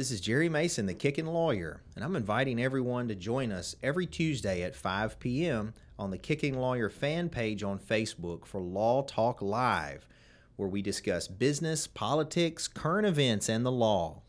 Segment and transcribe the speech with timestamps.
[0.00, 4.06] This is Jere Mason, the Kickin' Lawyer, and I'm inviting everyone to join us every
[4.06, 5.74] Tuesday at 5 p.m.
[5.98, 10.08] on the Kicking Lawyer fan page on Facebook for Law Talk Live,
[10.56, 14.22] where we discuss business, politics, current events, and the law.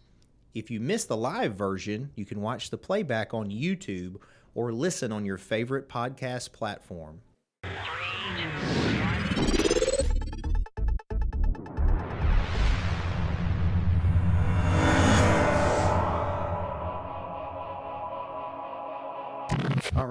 [0.53, 4.17] If you miss the live version, you can watch the playback on YouTube
[4.53, 7.21] or listen on your favorite podcast platform.
[7.63, 7.71] All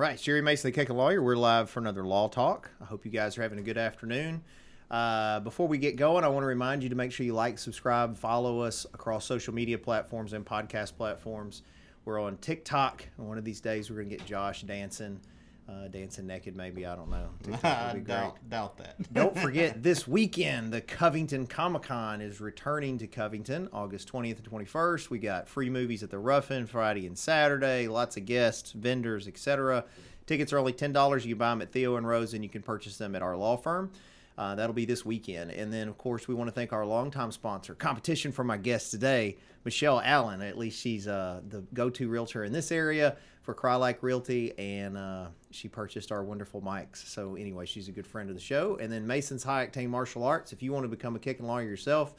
[0.01, 1.23] right, it's Jere Mason, the Kickin' Lawyer.
[1.23, 2.71] We're live for another Law Talk.
[2.81, 4.43] I hope you guys are having a good afternoon.
[4.91, 7.59] Uh, before we get going, I want to remind you to make sure you like,
[7.59, 11.65] subscribe, follow us across social media platforms and podcast platforms.
[12.07, 13.05] We're on TikTok.
[13.19, 15.21] One of these days, we're going to get Josh dancing,
[15.70, 16.87] uh, dancing naked, maybe.
[16.87, 17.29] I don't know.
[17.62, 18.06] I would be great.
[18.06, 19.12] doubt, doubt that.
[19.12, 24.51] Don't forget, this weekend, the Covington Comic Con is returning to Covington, August 20th and
[24.51, 25.10] 21st.
[25.10, 29.85] We got free movies at the Ruffin Friday and Saturday, lots of guests, vendors, etc.
[30.27, 31.24] Tickets are only $10.
[31.24, 33.37] You can buy them at Theo and Rose, and you can purchase them at our
[33.37, 33.90] law firm.
[34.38, 35.51] Uh, that'll be this weekend.
[35.51, 38.90] And then, of course, we want to thank our longtime sponsor, competition for my guest
[38.90, 40.40] today, Michelle Allen.
[40.40, 44.96] At least she's uh, the go to realtor in this area for Crye-Leike Realty, and
[44.96, 47.07] uh, she purchased our wonderful mics.
[47.07, 48.77] So, anyway, she's a good friend of the show.
[48.77, 50.52] And then Mason's High Octane Martial Arts.
[50.52, 52.15] If you want to become a kicking lawyer yourself,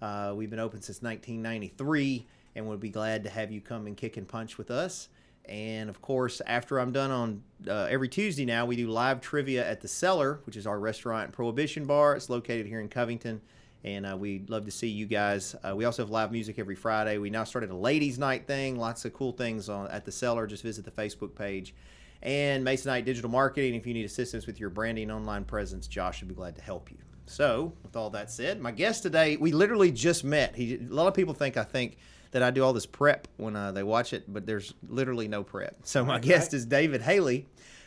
[0.00, 3.96] uh, we've been open since 1993, and we'll be glad to have you come and
[3.96, 5.08] kick and punch with us.
[5.44, 9.68] And of course, after I'm done on uh, every Tuesday now, we do live trivia
[9.68, 12.14] at the Cellar, which is our restaurant and prohibition bar.
[12.14, 13.40] It's located here in Covington,
[13.84, 15.56] and uh, we'd love to see you guys.
[15.62, 17.18] Uh, we also have live music every Friday.
[17.18, 18.78] We now started a ladies' night thing.
[18.78, 20.46] Lots of cool things on at the Cellar.
[20.46, 21.74] Just visit the Facebook page.
[22.22, 23.74] And Masonite Digital Marketing.
[23.74, 26.90] If you need assistance with your branding online presence, Josh would be glad to help
[26.90, 26.98] you.
[27.26, 30.54] So, with all that said, my guest today, we literally just met.
[30.54, 31.96] He, a lot of people think I think
[32.32, 35.42] that I do all this prep when uh, they watch it, but there's literally no
[35.42, 35.76] prep.
[35.84, 37.46] So my guest is David Hailey,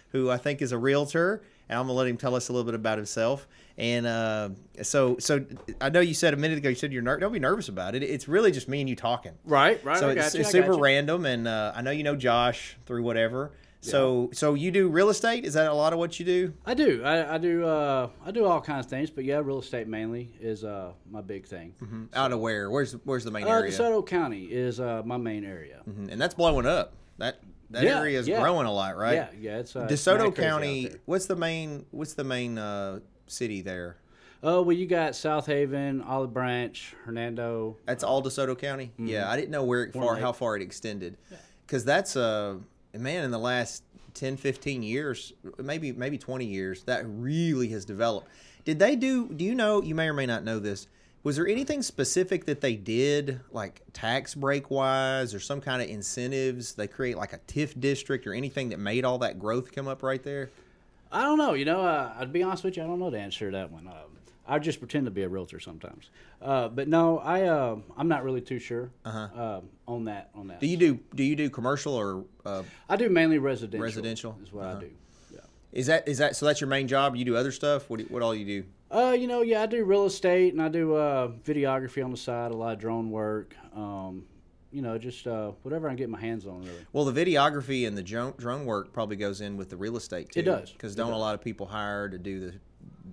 [0.10, 2.66] who I think is a realtor, and I'm gonna let him tell us a little
[2.66, 3.48] bit about himself.
[3.78, 4.50] And uh,
[4.84, 5.46] so, so
[5.82, 7.94] I know you said a minute ago, you said you're ner- don't be nervous about
[7.94, 8.04] it.
[8.04, 9.34] It's really just me and you talking.
[9.44, 9.98] Right, right.
[9.98, 10.80] So it's, you, it's super you.
[10.80, 13.52] random, and uh, I know you know Josh through whatever.
[13.82, 15.46] So, so you do real estate?
[15.46, 16.54] Is that a lot of what you do?
[16.66, 17.04] I do.
[17.04, 17.64] I, I do.
[17.66, 21.22] Uh, I do all kinds of things, but yeah, real estate mainly is uh, my
[21.22, 22.10] big thing.
[22.16, 22.72] Out of where?
[22.72, 23.72] Where's where's the main Uh, area?
[23.72, 25.82] DeSoto County is uh, my main area.
[25.88, 26.12] Mhm.
[26.12, 26.94] And that's blowing up.
[27.20, 27.42] That
[27.72, 28.42] that Yeah, area is yeah.
[28.42, 29.14] growing a lot, right?
[29.16, 29.58] Yeah, yeah.
[29.60, 30.92] It's uh, DeSoto mad crazy out County.
[31.06, 31.86] What's the main?
[31.92, 33.98] What's the main uh, city there?
[34.44, 37.78] Oh well, you got South Haven, Olive Branch, Hernando.
[37.86, 38.92] That's all DeSoto County.
[38.98, 40.22] Yeah, I didn't know where it far Lake.
[40.22, 41.18] how far it extended,
[41.66, 42.58] because that's uh
[42.94, 43.84] man in the last
[44.14, 48.28] 10, 15 years, maybe maybe twenty years, that really has developed.
[48.66, 49.28] Did they do?
[49.30, 49.82] Do you know?
[49.82, 50.88] You may or may not know this.
[51.26, 55.90] Was there anything specific that they did, like tax break wise, or some kind of
[55.90, 56.76] incentives?
[56.76, 60.04] They create like a TIF district or anything that made all that growth come up
[60.04, 60.52] right there.
[61.12, 61.56] I don't know.
[61.56, 62.84] You know, uh, I'd be honest with you.
[62.84, 63.88] I don't know the answer to that one.
[63.88, 66.12] Um, I just pretend to be a realtor sometimes.
[66.40, 70.30] Uh, but no, I uh, I'm not really too sure uh on that.
[70.36, 70.60] On that, Uh-huh.
[70.60, 73.84] Do you do do you do commercial or uh, I do mainly residential.
[73.84, 74.32] Residential?
[74.34, 74.44] Uh-huh.
[74.44, 74.92] is what I do.
[75.76, 77.16] Is that is that so that's your main job?
[77.16, 77.90] You do other stuff.
[77.90, 78.64] What do, what all you do?
[78.90, 82.18] Uh, you know, yeah, I do real estate and I do uh, videography on the
[82.18, 83.56] side, a lot of drone work.
[83.76, 84.24] Um,
[84.72, 86.86] you know, just uh, whatever I can get my hands on, really.
[86.94, 90.32] Well, the videography and the drone, drone work probably goes in with the real estate
[90.32, 90.42] too.
[90.42, 90.72] It does.
[90.72, 92.54] because don't a lot of people hire to do the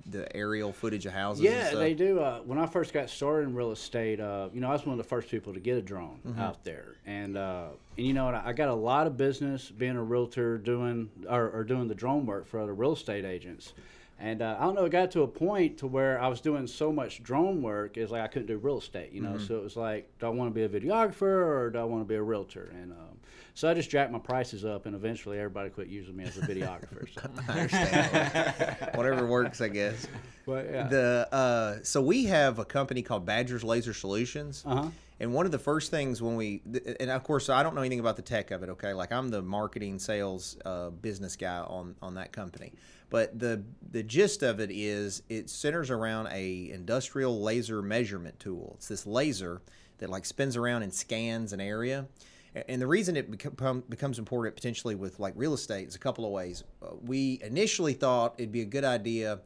[0.06, 1.44] the aerial footage of houses?
[1.44, 2.20] Yeah, they do.
[2.20, 4.92] Uh, when I first got started in real estate, uh, you know, I was one
[4.92, 6.40] of the first people to get a drone Mm-hmm.
[6.40, 10.02] out there, and uh, and you know, I got a lot of business being a
[10.02, 13.72] realtor, doing or, or doing the drone work for other real estate agents.
[14.18, 16.68] And uh, I don't know, it got to a point to where I was doing
[16.68, 19.30] so much drone work, it's like I couldn't do real estate, you know.
[19.30, 19.46] Mm-hmm.
[19.46, 22.04] So it was like, do I want to be a videographer or do I want
[22.04, 22.72] to be a realtor?
[22.72, 23.18] And um,
[23.54, 26.40] so I just jacked my prices up, and eventually everybody quit using me as a
[26.46, 27.12] videographer.
[27.12, 27.28] So.
[27.48, 28.76] I understand.
[28.94, 30.06] Whatever works, I guess.
[30.46, 34.64] but yeah, The uh, so we have a company called Badgers Laser Solutions.
[34.66, 34.88] uh huh.
[35.20, 36.62] And one of the first things when we,
[36.98, 38.70] and of course, I don't know anything about the tech of it.
[38.70, 42.72] Okay, like I'm the marketing, sales, uh, business guy on on that company.
[43.08, 43.62] But the
[43.92, 48.72] the gist of it is, it centers around a industrial laser measurement tool.
[48.78, 49.62] It's this laser
[49.98, 52.06] that like spins around and scans an area.
[52.54, 56.24] And the reason it become, becomes important potentially with like real estate is a couple
[56.26, 56.64] of ways.
[56.82, 59.40] Uh, we initially thought it'd be a good idea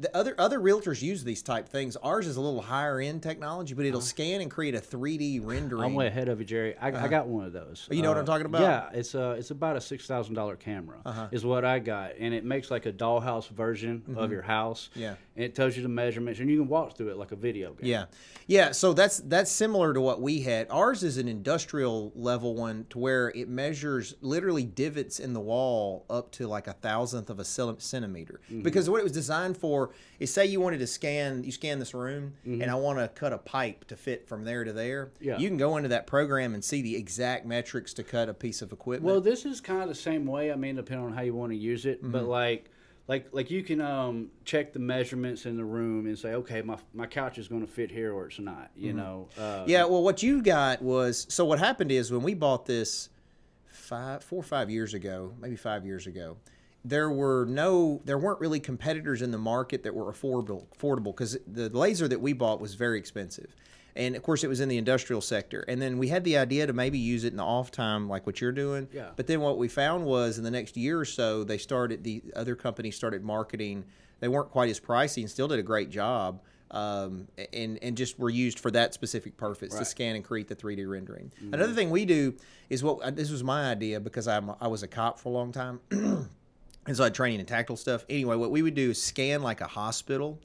[0.00, 1.94] the other other realtors use these type things.
[1.96, 4.06] Ours is a little higher end technology, but it'll Uh-huh.
[4.06, 5.84] scan and create a 3D rendering.
[5.84, 6.74] I'm way ahead of you, Jere.
[6.80, 7.82] I, I got one of those.
[7.84, 7.94] Uh-huh.
[7.94, 8.62] You know what I'm talking about?
[8.62, 10.98] Yeah, it's uh, it's about a six thousand dollar camera.
[11.04, 11.28] Uh-huh.
[11.32, 14.88] Is what I got, and it makes like a dollhouse version of your house.
[14.92, 15.00] Mm-hmm.
[15.00, 15.14] Yeah.
[15.36, 17.74] and it tells you the measurements, and you can walk through it like a video
[17.74, 17.86] game.
[17.90, 18.06] Yeah,
[18.46, 18.72] yeah.
[18.72, 20.66] So that's that's similar to what we had.
[20.70, 26.06] Ours is an industrial level one, to where it measures literally divots in the wall
[26.08, 28.40] up to like a thousandth of a centimeter.
[28.46, 28.62] Mm-hmm.
[28.62, 29.73] Because what it was designed for
[30.18, 33.32] is, say you wanted to scan, you scan this room, and I want to cut
[33.32, 35.06] a pipe to fit from there to there.
[35.06, 35.24] Mm-hmm.
[35.24, 35.38] Yeah.
[35.38, 38.62] you can go into that program and see the exact metrics to cut a piece
[38.62, 39.04] of equipment.
[39.12, 40.52] Well, this is kind of the same way.
[40.52, 42.12] I mean, depending on how you want to use it, Mm-hmm.
[42.12, 42.70] but like.
[43.06, 46.78] Like, like you can um, check the measurements in the room and say, okay, my,
[46.94, 48.70] my couch is going to fit here or it's not.
[48.74, 49.68] You know, uh, Mm-hmm.
[49.68, 53.10] Yeah, well, what you got was so what happened is when we bought this
[53.66, 56.38] five, four or five years ago, maybe five years ago,
[56.84, 61.38] there were no, there weren't really competitors in the market that were affordable, affordable because
[61.46, 63.54] the laser that we bought was very expensive,
[63.96, 65.64] and of course it was in the industrial sector.
[65.66, 68.26] And then we had the idea to maybe use it in the off time, like
[68.26, 68.88] what you're doing.
[68.92, 69.10] Yeah.
[69.16, 72.22] But then what we found was in the next year or so, they started the
[72.36, 73.84] other companies started marketing.
[74.20, 76.40] They weren't quite as pricey and still did a great job.
[76.70, 80.56] Um, and and just were used for that specific purpose to scan and create the
[80.56, 81.30] 3D rendering.
[81.52, 82.34] Another thing we do
[82.68, 85.52] is what this was my idea because I'm I was a cop for a long
[85.52, 85.78] time,
[86.86, 88.04] and so I had training in tactical stuff.
[88.08, 90.38] Anyway, what we would do is scan like a hospital,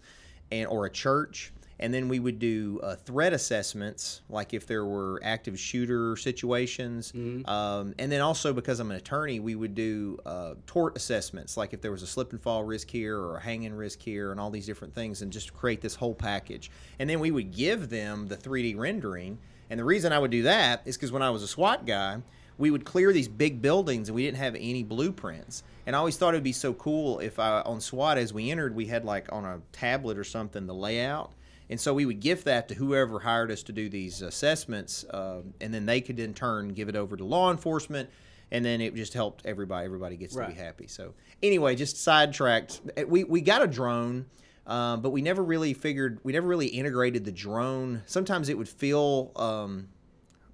[0.51, 1.51] and or a church,
[1.81, 7.13] and then we would do uh, threat assessments, like if there were active shooter situations,
[7.45, 11.73] um, and then also because I'm an attorney, we would do uh, tort assessments, like
[11.73, 14.39] if there was a slip and fall risk here or a hanging risk here, and
[14.39, 16.69] all these different things, and just create this whole package.
[16.99, 19.37] And then we would give them the 3D rendering.
[19.69, 22.17] And the reason I would do that is because when I was a SWAT guy,
[22.59, 25.63] we would clear these big buildings and we didn't have any blueprints.
[25.87, 28.51] And I always thought it would be so cool if I, on SWAT, as we
[28.51, 31.31] entered, we had like on a tablet or something the layout.
[31.69, 35.53] And so we would gift that to whoever hired us to do these assessments, um,
[35.61, 38.09] and then they could in turn give it over to law enforcement,
[38.51, 39.85] and then it just helped everybody.
[39.85, 40.87] Everybody gets to be happy.
[40.87, 41.13] So
[41.43, 42.81] anyway, just sidetracked.
[43.07, 44.25] We we got a drone,
[44.65, 46.19] um, but we never really figured.
[46.23, 48.01] We never really integrated the drone.
[48.07, 49.89] Sometimes it would feel um,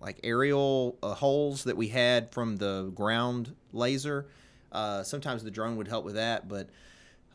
[0.05, 4.27] like aerial uh, holes that we had from the ground laser.
[4.71, 6.69] Uh, sometimes the drone would help with that, but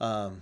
[0.00, 0.40] um,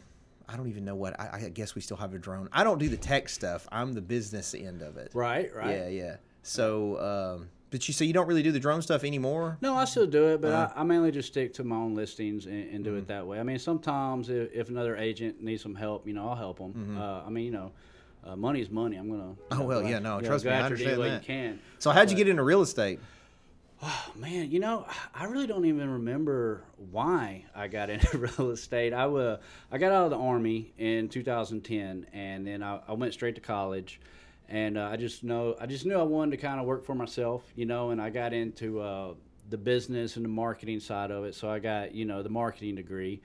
[0.49, 1.19] I don't even know what.
[1.19, 2.49] I, I guess we still have a drone.
[2.53, 3.67] I don't do the tech stuff.
[3.73, 5.11] I'm the business end of it.
[5.15, 5.71] Right, right.
[5.79, 6.17] Yeah, yeah.
[6.43, 9.57] So, um, but you so you don't really do the drone stuff anymore.
[9.61, 10.73] No, I still do it, but Uh-huh.
[10.77, 12.99] I, I mainly just stick to my own listings and, and do Mm-hmm.
[13.01, 13.41] it that way.
[13.41, 16.97] I mean, sometimes if, if another agent needs some help, you know, I'll help them.
[16.99, 17.73] Uh, I mean, you know,
[18.25, 18.97] uh, money is money.
[18.97, 19.35] I'm gonna.
[19.51, 21.23] Oh, well, yeah, no, know, trust me, I understand that.
[21.23, 21.61] You can.
[21.79, 23.01] So how'd you get into real estate?
[23.81, 28.93] Oh, man, you know, I really don't even remember why I got into real estate.
[28.93, 29.39] I wa-
[29.71, 33.41] I got out of the army in 2010, and then I, I went straight to
[33.41, 34.01] college,
[34.49, 36.95] and uh, I just know I just knew I wanted to kind of work for
[36.95, 39.15] myself, you know, and I got into uh,
[39.49, 41.35] the business and the marketing side of it.
[41.37, 43.21] So I got you know the marketing degree,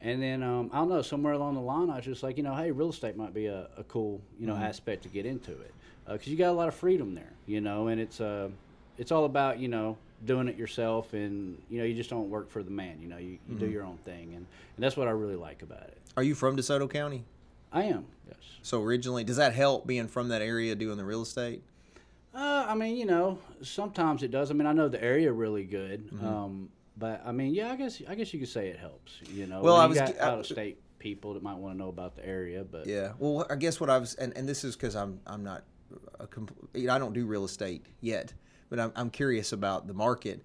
[0.00, 2.42] and then um, I don't know somewhere along the line I was just like you
[2.42, 5.52] know hey real estate might be a, a cool you know aspect to get into
[5.52, 5.72] it
[6.06, 8.48] because you got a lot of freedom there, you know, and it's uh
[8.96, 12.50] it's all about you know doing it yourself and you know you just don't work
[12.50, 15.06] for the man you know you, you do your own thing and, and that's what
[15.06, 17.22] i really like about it Are you from DeSoto County?
[17.72, 21.22] i am yes So originally, does that help being from that area doing the real
[21.22, 21.62] estate?
[22.34, 25.62] uh, i mean you know sometimes it does i mean i know the area really
[25.62, 26.26] good Mm-hmm.
[26.26, 26.68] um,
[26.98, 29.60] but i mean yeah i guess i guess you could say it helps you know
[29.62, 32.26] Well, I was got out of state people that might want to know about the
[32.26, 33.12] area but Yeah.
[33.18, 35.62] Well, I guess what I was, and, and this is because I'm I'm not
[36.18, 38.34] a compl- I don't do real estate yet,
[38.68, 40.44] but I'm I'm curious about the market.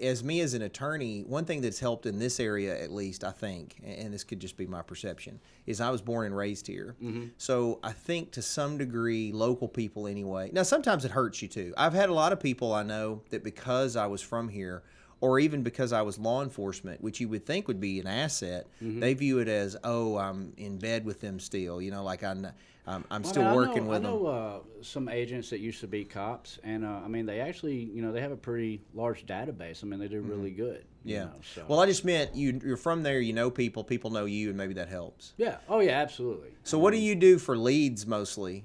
[0.00, 3.30] As me as an attorney, one thing that's helped in this area, at least, I
[3.32, 6.66] think, and and this could just be my perception, is I was born and raised
[6.66, 6.96] here.
[7.02, 7.26] Mm-hmm.
[7.38, 10.50] So I think to some degree, local people anyway.
[10.52, 11.74] Now, sometimes it hurts you too.
[11.76, 14.82] I've had a lot of people I know that because I was from here,
[15.22, 18.66] or even because I was law enforcement, which you would think would be an asset,
[18.82, 19.00] Mm-hmm.
[19.00, 21.80] they view it as, oh, I'm in bed with them still.
[21.80, 22.46] You know, like I'm,
[22.86, 24.10] I'm, I'm Well, I still mean, I working know, with I them.
[24.22, 27.76] know uh, some agents that used to be cops, and uh, I mean, they actually,
[27.76, 29.84] you know, they have a pretty large database.
[29.84, 30.84] I mean, they do really good.
[31.04, 31.24] you Mm-hmm.
[31.24, 31.24] Yeah.
[31.26, 31.64] know, so.
[31.68, 33.20] Well, I just meant you, you're from there.
[33.20, 33.84] You know people.
[33.84, 35.34] People know you, and maybe that helps.
[35.36, 35.58] yeah.
[35.68, 35.92] Oh, yeah.
[36.00, 36.50] Absolutely.
[36.64, 38.64] So, what do you do for leads mostly?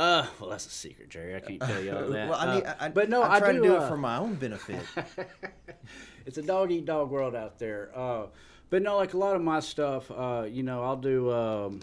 [0.00, 1.36] Uh, well, that's a secret, Jere.
[1.36, 2.30] I can't tell you all that.
[2.30, 3.88] Well, I mean, Uh, I, but no, I, I, try do, to do uh, it
[3.88, 4.80] for my own benefit.
[6.26, 7.90] it's a dog eat dog world out there.
[7.94, 8.28] Uh,
[8.70, 11.80] but no, like a lot of my stuff, uh, you know, I'll do um,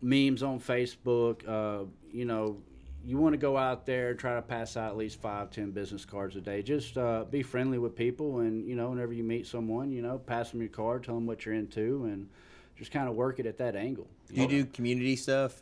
[0.00, 1.46] memes on Facebook.
[1.46, 2.56] Uh, you know,
[3.04, 6.06] you want to go out there try to pass out at least five, ten business
[6.06, 6.62] cards a day.
[6.62, 10.16] Just uh, be friendly with people, and you know, whenever you meet someone, you know,
[10.16, 12.30] pass them your card, tell them what you're into, and
[12.78, 14.06] just kind of work it at that angle.
[14.32, 15.60] Do you do community stuff?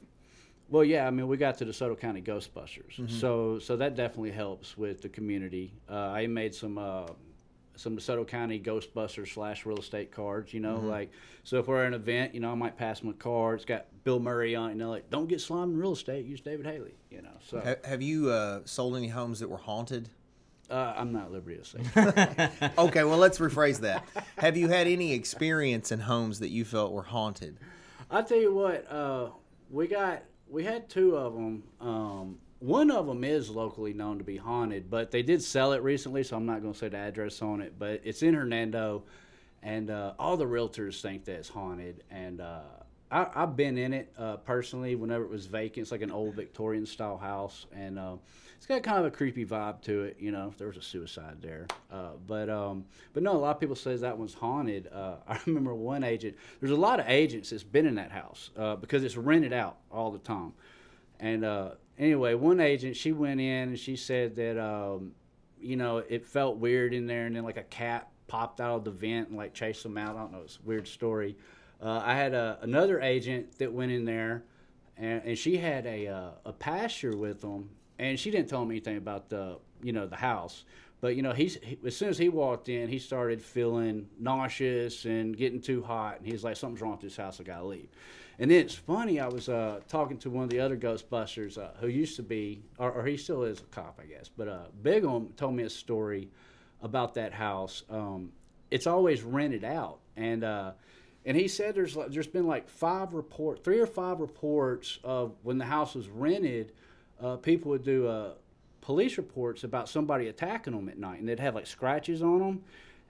[0.68, 3.08] Well, yeah, I mean, we got to DeSoto County Ghostbusters, Mm-hmm.
[3.18, 5.72] so so that definitely helps with the community.
[5.88, 7.06] Uh, I made some uh,
[7.76, 10.52] some DeSoto County Ghostbusters slash real estate cards.
[10.52, 10.88] You know, Mm-hmm.
[10.88, 11.12] like
[11.44, 13.56] so if we're at an event, you know, I might pass them a card.
[13.56, 14.72] It's got Bill Murray on it.
[14.72, 16.26] You know, like don't get slimed in real estate.
[16.26, 16.94] Use David Hailey.
[17.10, 20.08] You know, so Ha- Have you uh, sold any homes that were haunted?
[20.68, 22.70] uh, I'm not liberty to say.
[22.76, 24.04] Okay, well, let's rephrase that.
[24.38, 27.56] Have you had any experience in homes that you felt were haunted?
[28.10, 29.28] I'll tell you what, uh,
[29.70, 31.62] we got we had two of them.
[31.80, 35.82] Um, one of them is locally known to be haunted, but they did sell it
[35.82, 37.74] recently, so I'm not going to say the address on it.
[37.78, 39.04] But it's in Hernando,
[39.62, 42.02] and uh, all the realtors think that it's haunted.
[42.10, 42.60] And uh,
[43.10, 45.84] I, I've been in it uh, personally whenever it was vacant.
[45.84, 48.16] It's like an old Victorian style house, and uh,
[48.56, 50.16] it's got kind of a creepy vibe to it.
[50.18, 51.66] You know, if there was a suicide there.
[51.92, 54.88] Uh, but um, but no, a lot of people say that one's haunted.
[54.92, 56.36] Uh, I remember one agent.
[56.60, 59.78] There's a lot of agents that's been in that house uh, because it's rented out
[59.90, 60.52] all the time.
[61.20, 65.12] And uh, anyway, one agent she went in and she said that um,
[65.60, 68.84] you know it felt weird in there, and then like a cat popped out of
[68.84, 70.16] the vent and like chased them out.
[70.16, 70.42] I don't know.
[70.44, 71.36] It's a weird story.
[71.80, 74.44] Uh, I had a, another agent that went in there,
[74.96, 78.70] and, and she had a uh, a pasture with them, and she didn't tell him
[78.70, 80.64] anything about the you know the house.
[81.00, 85.04] But you know, he's he, as soon as he walked in, he started feeling nauseous
[85.04, 87.40] and getting too hot, and he's like, "Something's wrong with this house.
[87.40, 87.88] I gotta leave."
[88.38, 89.18] And then it's funny.
[89.18, 92.62] I was uh, talking to one of the other Ghostbusters uh, who used to be,
[92.78, 94.28] or, or he still is a cop, I guess.
[94.28, 96.28] But uh, Bigum told me a story
[96.82, 97.84] about that house.
[97.88, 98.32] Um,
[98.70, 100.72] it's always rented out, and uh,
[101.24, 105.58] and he said there's there's been like five report, three or five reports of when
[105.58, 106.72] the house was rented,
[107.22, 108.30] uh, people would do uh,
[108.80, 112.64] police reports about somebody attacking them at night, and they'd have like scratches on them,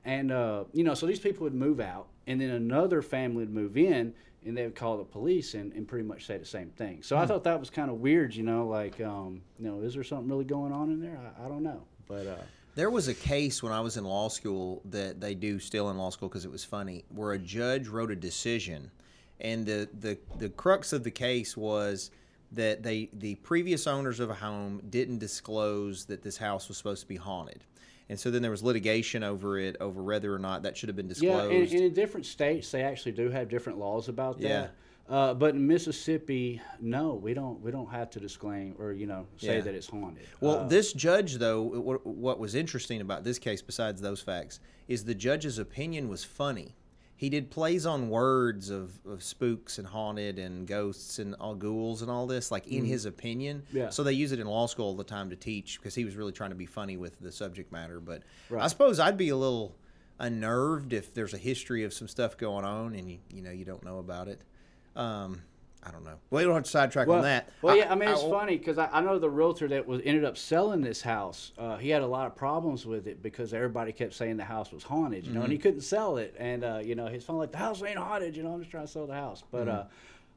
[0.04, 3.54] and uh, you know, so these people would move out, and then another family would
[3.54, 6.70] move in, and they would call the police and, and pretty much say the same
[6.70, 7.02] thing.
[7.02, 9.94] So I thought that was kind of weird, you know, like um, you know, is
[9.94, 11.18] there something really going on in there?
[11.18, 12.26] I, I don't know, but.
[12.26, 12.36] Uh,
[12.76, 15.96] There was a case when I was in law school that they do still in
[15.96, 18.90] law school because it was funny, where a judge wrote a decision,
[19.40, 22.10] and the, the the crux of the case was
[22.52, 27.02] that they the previous owners of a home didn't disclose that this house was supposed
[27.02, 27.64] to be haunted,
[28.08, 30.96] and so then there was litigation over it over whether or not that should have
[30.96, 31.52] been Yeah, disclosed.
[31.52, 34.48] and, and in different states, they actually do have different laws about that.
[34.48, 34.68] Yeah.
[35.08, 37.60] Uh, but in Mississippi, no, we don't.
[37.60, 39.60] We don't have to disclaim or you know say Yeah.
[39.62, 40.26] that it's haunted.
[40.40, 44.58] Well, Uh, this judge, though, what, what was interesting about this case, besides those facts,
[44.88, 46.74] is the judge's opinion was funny.
[47.16, 52.02] He did plays on words of, of spooks and haunted and ghosts and all ghouls
[52.02, 53.62] and all this, like in his opinion.
[53.72, 53.88] Yeah.
[53.88, 56.14] So they use it in law school all the time to teach because he was
[56.14, 58.00] really trying to be funny with the subject matter.
[58.00, 58.22] But
[58.54, 59.74] I suppose I'd be a little
[60.18, 63.64] unnerved if there's a history of some stuff going on and you you know you
[63.64, 64.40] don't know about it.
[64.94, 65.42] Um,
[65.86, 66.14] I don't know.
[66.30, 67.48] Well, you don't have to sidetrack well, on that.
[67.62, 67.90] well, yeah.
[67.92, 70.36] I mean, it's I- funny because I, I know the realtor that was ended up
[70.36, 71.52] selling this house.
[71.56, 74.72] Uh, he had a lot of problems with it because everybody kept saying the house
[74.72, 75.52] was haunted, you know, and Mm-hmm.
[75.52, 76.34] he couldn't sell it.
[76.38, 78.36] And uh, you know, he's finally like, the house ain't haunted.
[78.36, 79.44] You know, I'm just trying to sell the house.
[79.50, 79.70] But Mm-hmm.
[79.78, 79.84] uh,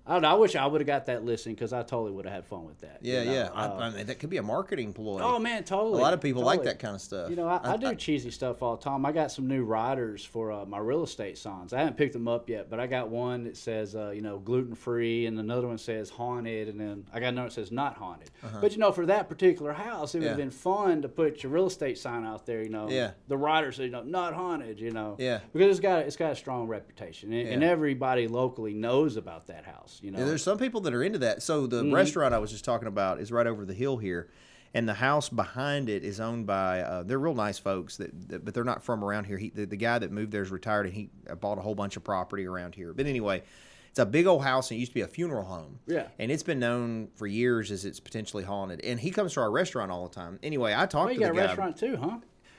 [0.09, 0.29] I don't know.
[0.29, 2.65] I wish I would have got that listing because I totally would have had fun
[2.65, 2.97] with that.
[3.01, 3.31] you Yeah, know?
[3.31, 3.43] yeah.
[3.53, 5.19] Uh, I, I mean, that could be a marketing ploy.
[5.21, 5.99] Oh man, totally.
[5.99, 7.29] A lot of people like that kind of stuff.
[7.29, 9.05] You know, I, I do cheesy stuff all the time.
[9.05, 11.73] I got some new riders for uh, my real estate signs.
[11.73, 14.39] I haven't picked them up yet, but I got one that says, uh, you know,
[14.39, 17.71] gluten free, and another one says haunted, and then I got another one that says
[17.71, 18.31] not haunted.
[18.61, 20.39] But you know, for that particular house, it would have Uh-huh.
[20.39, 20.45] Yeah.
[20.45, 22.63] been fun to put your real estate sign out there.
[22.63, 23.11] You know, Yeah.
[23.27, 24.79] the rider says, you know, not haunted.
[24.79, 25.39] You know, Yeah.
[25.53, 29.65] because it's got it's got a strong reputation, and, and everybody locally knows about that
[29.65, 29.98] house.
[30.01, 31.41] You know, there's some people that are into that.
[31.43, 31.93] So the Mm-hmm.
[31.93, 34.29] restaurant I was just talking about is right over the hill here,
[34.73, 36.81] and the house behind it is owned by.
[36.81, 39.37] Uh, they're real nice folks, that, that but they're not from around here.
[39.37, 41.97] He, the, the guy that moved there is retired, and he bought a whole bunch
[41.97, 42.93] of property around here.
[42.93, 43.43] But anyway,
[43.89, 45.79] it's a big old house, and it used to be a funeral home.
[45.87, 46.07] Yeah.
[46.19, 48.81] and it's been known for years as it's potentially haunted.
[48.85, 50.37] And he comes to our restaurant all the time.
[50.43, 51.45] Anyway, I talked oh, to you the got a guy.
[51.45, 52.17] restaurant too, huh?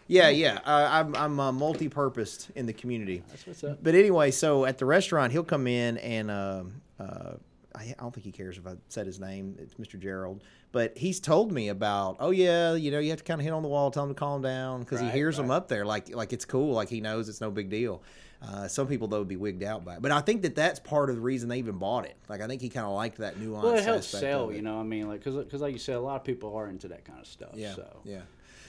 [0.09, 0.59] Yeah, yeah.
[0.67, 3.23] Uh, I'm I'm uh, multi-purposed in the community.
[3.29, 3.79] That's what's up.
[3.81, 7.35] But anyway, so at the restaurant, he'll come in and um, uh,
[7.75, 9.57] I, I don't think he cares if I said his name.
[9.59, 9.99] It's Mr.
[9.99, 10.43] Gerald.
[10.73, 13.53] But he's told me about, oh yeah, you know, you have to kind of hit
[13.53, 15.85] on the wall, tell him to calm down because he Right, hears them up there
[15.85, 18.03] like like it's cool, like he knows it's no big deal.
[18.43, 20.81] Uh, some people though would be wigged out by it, but I think that that's
[20.81, 22.17] part of the reason they even bought it.
[22.29, 23.65] Like I think he kind of liked that nuance.
[23.65, 24.57] Well, it helps sell, it.
[24.57, 24.81] you know.
[24.81, 27.21] I mean, like, because, like you said, a lot of people are into that kind
[27.21, 27.51] of stuff.
[27.55, 27.75] Yeah.
[27.75, 28.01] So.
[28.05, 28.23] Yeah.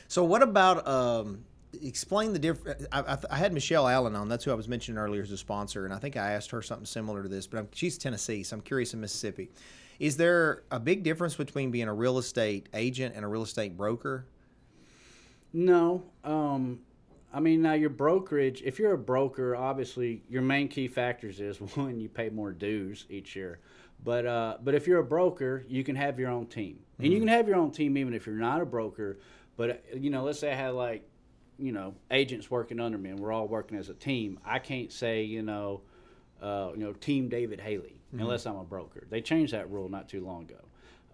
[0.09, 1.45] So what about um,
[1.81, 2.85] explain the difference?
[2.91, 4.27] I, I, had Michelle Allen on.
[4.27, 6.61] That's who I was mentioning earlier as a sponsor, and I think I asked her
[6.61, 7.47] something similar to this.
[7.47, 9.49] But I'm, she's Tennessee, so I'm curious in Mississippi.
[9.99, 13.77] Is there a big difference between being a real estate agent and a real estate
[13.77, 14.25] broker?
[15.53, 16.79] No, um,
[17.33, 21.61] I mean, now your brokerage, if you're a broker, obviously your main key factors is
[21.75, 23.59] one, you pay more dues each year.
[24.03, 27.19] But uh, but if you're a broker, you can have your own team, and you
[27.19, 29.19] can have your own team even if you're not a broker.
[29.57, 31.07] But you know, let's say I had like,
[31.61, 34.39] you know, agents working under me, and we're all working as a team.
[34.45, 35.81] I can't say you know,
[36.41, 39.07] uh, you know, Team David Hailey unless I'm a broker.
[39.09, 40.57] They changed that rule not too long ago.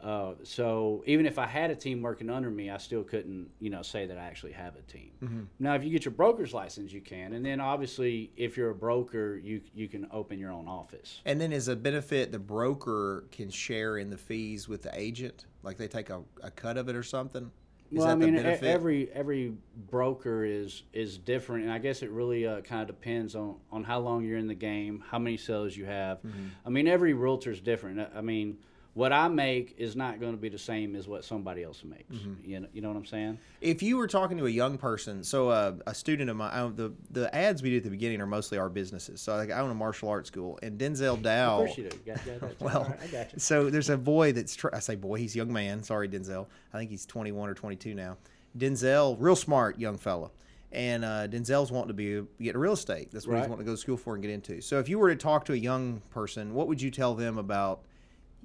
[0.01, 3.71] Uh, so even if I had a team working under me, I still couldn't, you
[3.71, 5.47] know, say that I actually have a team.
[5.59, 8.75] Now, if you get your broker's license, you can, and then obviously, if you're a
[8.75, 11.21] broker, you you can open your own office.
[11.25, 15.45] And then, as a benefit, the broker can share in the fees with the agent,
[15.63, 17.51] like they take a, a cut of it or something.
[17.91, 19.53] Is well, I mean, every every
[19.89, 23.83] broker is is different, and I guess it really uh, kind of depends on on
[23.85, 26.17] how long you're in the game, how many sales you have.
[26.17, 26.47] Mm-hmm.
[26.65, 27.99] I mean, every realtor is different.
[28.01, 28.57] I- I mean,
[28.97, 32.15] what I make is not going to be the same as what somebody else makes.
[32.15, 32.49] Mm-hmm.
[32.49, 33.37] You know, you know what I'm saying?
[33.61, 36.91] If you were talking to a young person, so uh, a student of mine, the
[37.11, 39.21] the ads we do at the beginning are mostly our businesses.
[39.21, 41.59] So like I own a martial arts school, and Denzel Dow.
[41.59, 41.97] Of course you do.
[42.07, 43.39] Got, got, got, Well, right, I got you.
[43.39, 45.83] so there's a boy that's tr- I say boy, he's a young man.
[45.83, 46.47] Sorry, Denzel.
[46.73, 48.17] I think he's 21 or 22 now.
[48.57, 50.31] Denzel, real smart young fella,
[50.71, 53.11] and uh, Denzel's wanting to be get real estate.
[53.11, 54.59] That's what he's wanting to go to school for and get into.
[54.59, 57.37] So if you were to talk to a young person, what would you tell them
[57.37, 57.83] about?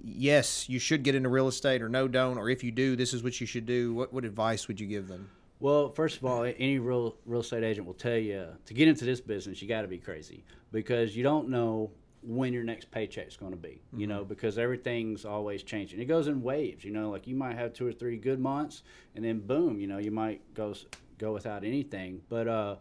[0.04, 3.14] Yes, you should get into real estate, or no, don't, or if you do, this
[3.14, 3.94] is what you should do.
[3.94, 5.30] What what advice would you give them?
[5.60, 9.04] Well, first of all, any real real estate agent will tell you to get into
[9.04, 11.92] this business, you got to be crazy because you don't know
[12.24, 13.80] when your next paycheck's going to be.
[13.96, 16.00] You know, because everything's always changing.
[16.00, 16.84] It goes in waves.
[16.84, 18.82] You know, like you might have two or three good months,
[19.14, 20.74] and then boom, you know, you might go
[21.18, 22.22] go without anything.
[22.28, 22.76] But uh,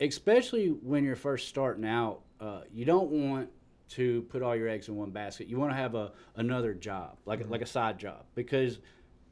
[0.00, 3.50] especially when you're first starting out, uh, you don't want
[3.90, 5.48] to put all your eggs in one basket.
[5.48, 7.50] You want to have a another job, like mm-hmm.
[7.50, 8.78] like a side job, because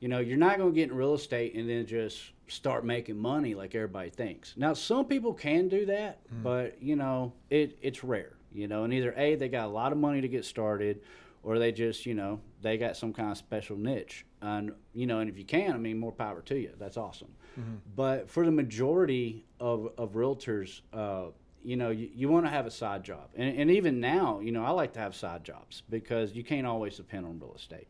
[0.00, 3.18] you know you're not going to get in real estate and then just start making
[3.18, 4.54] money like everybody thinks.
[4.56, 6.42] Now, some people can do that, mm.
[6.42, 8.32] but you know it it's rare.
[8.52, 11.02] You know, and either a they got a lot of money to get started,
[11.42, 14.24] or they just you know they got some kind of special niche.
[14.40, 16.72] And you know, and if you can, I mean, more power to you.
[16.78, 17.28] That's awesome.
[17.58, 17.76] Mm-hmm.
[17.94, 21.26] But for the majority of of realtors, uh,
[21.66, 23.28] you know, you, you want to have a side job.
[23.34, 26.66] And, and even now, you know, I like to have side jobs because you can't
[26.66, 27.88] always depend on real estate.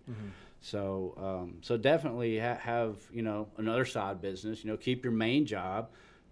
[0.60, 5.12] So, um, so definitely ha- have, you know, another side business, you know, keep your
[5.12, 5.90] main job,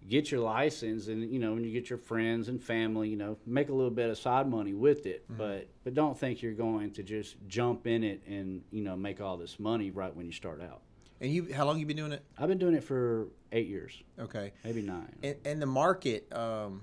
[0.09, 1.07] get your license.
[1.07, 3.91] And, you know, when you get your friends and family, you know, make a little
[3.91, 5.23] bit of side money with it.
[5.29, 9.21] But, but don't think you're going to just jump in it and, you know, make
[9.21, 10.81] all this money right when you start out.
[11.21, 12.23] And you, how long you been doing it?
[12.37, 14.51] I've been doing it for eight years, Okay.
[14.65, 15.15] maybe nine.
[15.23, 16.81] And, and the market, um,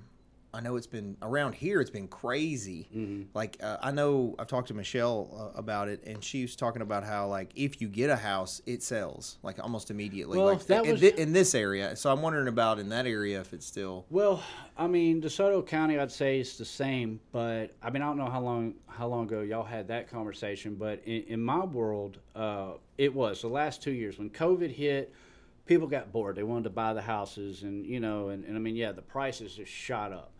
[0.54, 1.80] I know it's been around here.
[1.80, 2.88] It's been crazy.
[2.94, 3.22] Mm-hmm.
[3.32, 6.82] Like uh, I know I've talked to Michelle uh, about it, and she was talking
[6.82, 10.36] about how like if you get a house, it sells like almost immediately.
[10.36, 11.96] Well, like that in, was- in this area.
[11.96, 14.04] So I'm wondering about in that area if it's still.
[14.10, 14.42] Well,
[14.76, 18.30] I mean, DeSoto County, I'd say it's the same, but I mean, I don't know
[18.30, 22.72] how long how long ago y'all had that conversation, but in, in my world, uh,
[22.98, 25.14] it was the last two years when COVID hit.
[25.64, 28.58] People got bored; they wanted to buy the houses, and you know, and, and I
[28.58, 30.32] mean, yeah, the prices just shot up.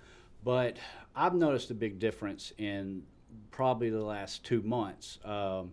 [0.45, 0.77] But
[1.15, 3.03] I've noticed a big difference in
[3.51, 5.19] probably the last two months.
[5.25, 5.73] Um,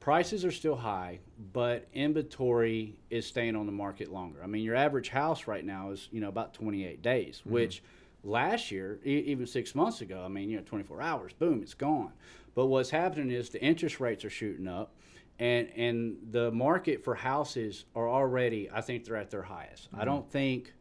[0.00, 1.20] prices are still high,
[1.52, 4.40] but inventory is staying on the market longer.
[4.42, 7.82] I mean, your average house right now is you know about 28 days, which
[8.24, 11.74] last year, e- even six months ago, I mean, you know, 24 hours, boom, it's
[11.74, 12.12] gone.
[12.54, 14.94] But what's happening is the interest rates are shooting up,
[15.38, 19.88] and and the market for houses are already, I think, they're at their highest.
[19.94, 20.72] I don't think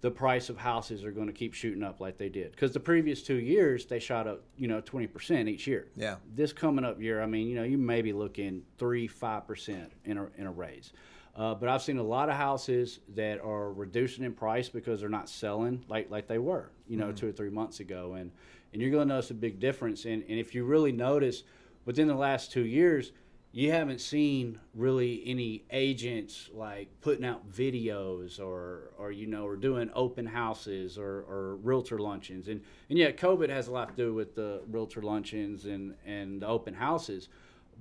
[0.00, 2.52] the price of houses are going to keep shooting up like they did.
[2.52, 5.88] Because the previous two years they shot up you know 20% each year.
[5.96, 6.16] Yeah.
[6.34, 10.18] this coming up year i mean you know you may be looking 3 5% in
[10.18, 10.92] a, in a raise.
[11.36, 15.08] Uh, but i've seen a lot of houses that are reducing in price because they're
[15.08, 18.14] not selling like like they were you know two or three months ago.
[18.14, 18.30] And
[18.72, 20.04] and you're going to notice a big difference.
[20.04, 21.42] And, and if you really notice
[21.84, 23.12] within the last two years
[23.52, 29.56] you haven't seen really any agents like putting out videos or or you know or
[29.56, 32.48] doing open houses or, or realtor luncheons.
[32.48, 36.42] And and yeah covid has a lot to do with the realtor luncheons and and
[36.42, 37.28] the open houses.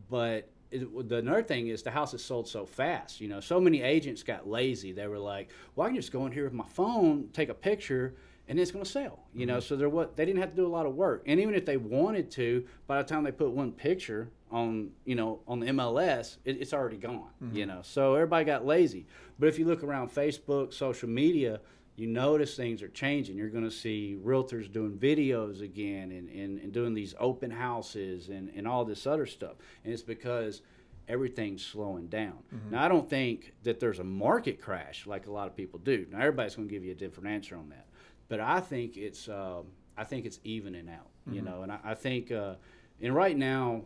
[0.09, 3.59] But it, the another thing is the house is sold so fast you know so
[3.59, 4.91] many agents got lazy.
[4.91, 7.53] They were like well i can just go in here with my phone take a
[7.53, 8.15] picture
[8.47, 9.57] and it's going to sell you know.
[9.57, 9.67] Mm-hmm.
[9.67, 11.23] So they're what they didn't have to do a lot of work.
[11.27, 15.15] And even if they wanted to by the time they put one picture on you
[15.15, 17.81] know on the mls it, it's already gone you know?
[17.83, 19.05] So everybody got lazy.
[19.37, 21.59] But if you look around facebook social media
[21.99, 23.35] you notice things are changing.
[23.35, 28.29] You're going to see realtors doing videos again and, and, and doing these open houses
[28.29, 29.55] and, and all this other stuff.
[29.83, 30.61] And it's because
[31.09, 32.37] everything's slowing down.
[32.71, 36.05] Now, I don't think that there's a market crash like a lot of people do.
[36.09, 37.87] Now, everybody's going to give you a different answer on that,
[38.29, 39.65] but I think it's um,
[39.97, 41.07] I think it's evening out.
[41.35, 42.55] You know, and I, I think uh,
[43.01, 43.83] and right now,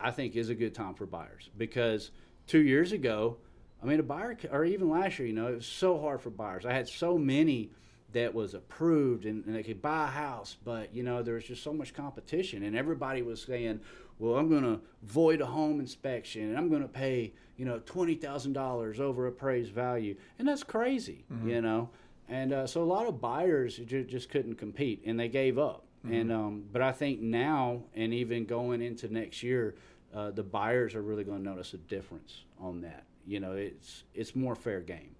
[0.00, 2.10] I think is a good time for buyers because
[2.46, 3.36] two years ago,
[3.82, 6.30] I mean, a buyer or even last year, you know, it was so hard for
[6.30, 6.64] buyers.
[6.66, 7.70] I had so many
[8.12, 11.44] that was approved and, and they could buy a house, but you know, there was
[11.44, 13.80] just so much competition, and everybody was saying,
[14.18, 17.78] "Well, I'm going to void a home inspection, and I'm going to pay you know
[17.80, 21.90] twenty thousand dollars over appraised value," and that's crazy, you know.
[22.30, 25.84] And uh, so a lot of buyers ju- just couldn't compete, and they gave up.
[26.12, 29.74] And um, but I think now, and even going into next year,
[30.14, 33.04] uh, the buyers are really going to notice a difference on that.
[33.26, 35.14] You know, it's it's more fair game.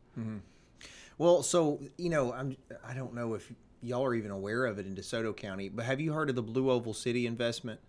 [1.18, 3.50] Well, so you know, I'm I don't know if
[3.82, 6.42] y'all are even aware of it in DeSoto County, but have you heard of the
[6.42, 7.80] Blue Oval City investment?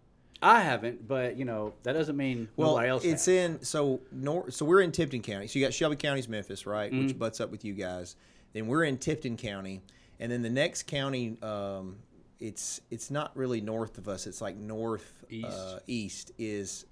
[0.42, 3.04] I haven't, but you know that doesn't mean Well, nobody else.
[3.04, 3.36] it's has.
[3.36, 5.48] in so nor so we're in Tipton County.
[5.48, 7.08] So you got Shelby County's Memphis, right, Mm-hmm.
[7.08, 8.16] which butts up with you guys.
[8.54, 9.82] Then we're in Tipton County,
[10.20, 11.98] and then the next county, um,
[12.40, 14.28] it's it's not really north of us.
[14.28, 15.48] It's like north East.
[15.48, 16.86] uh, east is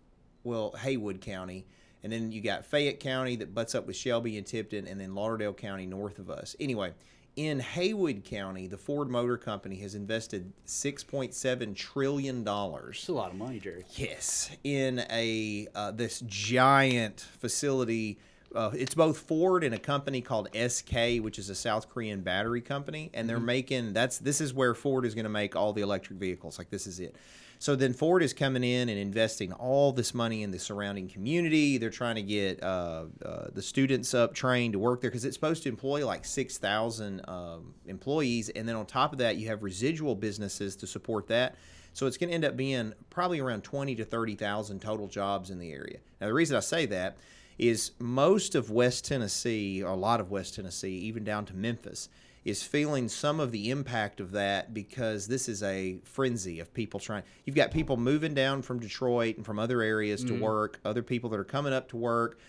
[0.43, 1.65] well Haywood County,
[2.03, 5.15] and then you got Fayette County that butts up with Shelby and Tipton, and then
[5.15, 6.55] Lauderdale County north of us.
[6.59, 6.93] Anyway.
[7.35, 13.09] In Haywood County, the Ford Motor Company has invested six point seven trillion dollars it's
[13.09, 13.85] a lot of money, Jere.
[13.91, 18.17] Yes, in a uh, this giant facility.
[18.55, 22.61] Uh, it's both Ford and a company called SK, which is a South Korean battery
[22.61, 25.81] company, and they're making that's this is where Ford is going to make all the
[25.81, 26.57] electric vehicles.
[26.57, 27.15] Like this is it.
[27.59, 31.79] So then Ford is coming in and investing all this money in the surrounding community.
[31.79, 35.35] They're trying to get uh, uh, the students up trained to work there because it's
[35.35, 39.47] supposed to employ like six thousand um, employees, and then on top of that, you
[39.47, 41.55] have residual businesses to support that.
[41.93, 45.57] So it's going to end up being probably around 20 to 30,000 total jobs in
[45.57, 45.97] the area.
[46.21, 47.17] Now, the reason I say that
[47.57, 52.09] is most of West Tennessee, or a lot of West Tennessee, even down to Memphis,
[52.45, 56.99] is feeling some of the impact of that because this is a frenzy of people
[56.99, 57.23] trying.
[57.45, 61.29] You've got people moving down from Detroit and from other areas to work, other people
[61.31, 62.39] that are coming up to work.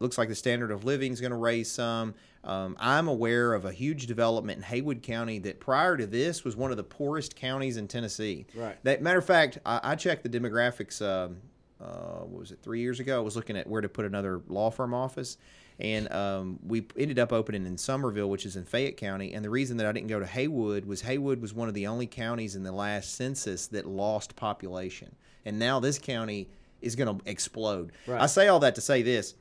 [0.00, 2.14] Looks like the standard of living is going to raise some.
[2.42, 6.56] Um, I'm aware of a huge development in Haywood County that prior to this was
[6.56, 8.46] one of the poorest counties in Tennessee.
[8.56, 8.76] Right.
[8.82, 11.00] That matter of fact, I, I checked the demographics.
[11.00, 11.36] Um,
[11.84, 12.60] uh, what was it?
[12.62, 15.36] Three years ago, I was looking at where to put another law firm office,
[15.78, 19.34] and um, we ended up opening in Somerville, which is in Fayette County.
[19.34, 21.86] And the reason that I didn't go to Haywood was Haywood was one of the
[21.86, 26.48] only counties in the last census that lost population, and now this county
[26.80, 27.92] is going to explode.
[28.06, 28.20] Right.
[28.20, 29.34] I say all that to say this.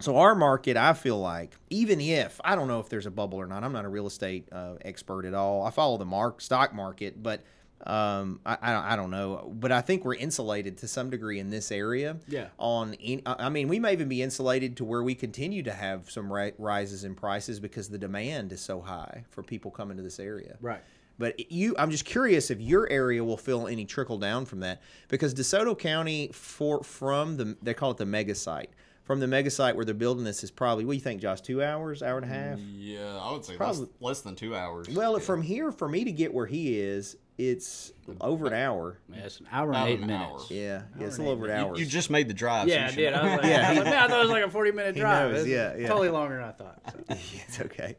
[0.00, 3.38] So our market, I feel like, even if I don't know if there's a bubble
[3.38, 5.64] or not, I'm not a real estate uh, expert at all.
[5.64, 7.42] I follow the mark stock market, but
[7.86, 9.52] um, I, I I don't know.
[9.58, 12.16] But I think we're insulated to some degree in this area.
[12.28, 12.48] Yeah.
[12.58, 15.72] On, in, I I mean, we may even be insulated to where we continue to
[15.72, 19.96] have some ri- rises in prices because the demand is so high for people coming
[19.96, 20.56] to this area.
[20.60, 20.80] Right.
[21.18, 24.80] But you, I'm just curious if your area will feel any trickle down from that
[25.08, 28.70] because DeSoto County, for from the they call it the mega site,
[29.04, 31.40] from the mega site where they're building this is probably what do you think, Josh?
[31.42, 32.58] Two hours, hour and a half.
[32.60, 34.88] Yeah, I would say Probably- less than two hours.
[34.88, 38.98] Well, from here for me to get where he is, it's over an hour.
[39.12, 40.30] Yeah, it's an hour and About eight an minutes.
[40.32, 40.40] hour.
[40.50, 41.74] Yeah, yeah, it's a little over an hour.
[41.76, 42.68] you, you just made the drive.
[42.68, 43.14] Yeah, you I should did.
[43.14, 44.50] I was like, Yeah, I, was he- like, man, I thought it was like a
[44.50, 45.30] forty-minute drive.
[45.32, 45.88] knows, It's yeah, yeah.
[45.88, 46.80] totally longer than I thought.
[46.92, 46.98] so.
[47.48, 47.96] it's okay.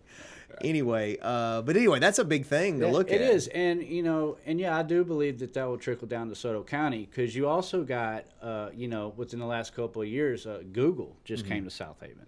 [0.61, 3.21] Anyway, uh, but anyway, that's a big thing to look It at.
[3.21, 6.29] It is, and you know, and yeah, I do believe that that will trickle down
[6.29, 10.07] to Soto County because you also got, uh, you know, within the last couple of
[10.07, 11.53] years, uh, Google just Mm-hmm.
[11.53, 12.27] came to South Haven,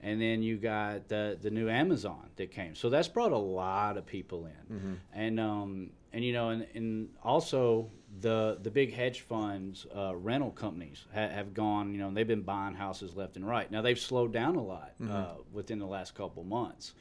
[0.00, 3.96] and then you got the the new Amazon that came, so that's brought a lot
[3.96, 4.92] of people in, Mm-hmm.
[5.12, 10.50] and um, and you know, and, and also the the big hedge funds, uh, rental
[10.52, 13.70] companies ha- have gone, you know, and they've been buying houses left and right.
[13.70, 16.94] Now they've slowed down a lot uh, within the last couple months.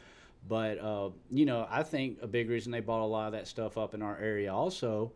[0.48, 3.48] But uh, you know, I think a big reason they bought a lot of that
[3.48, 5.14] stuff up in our area also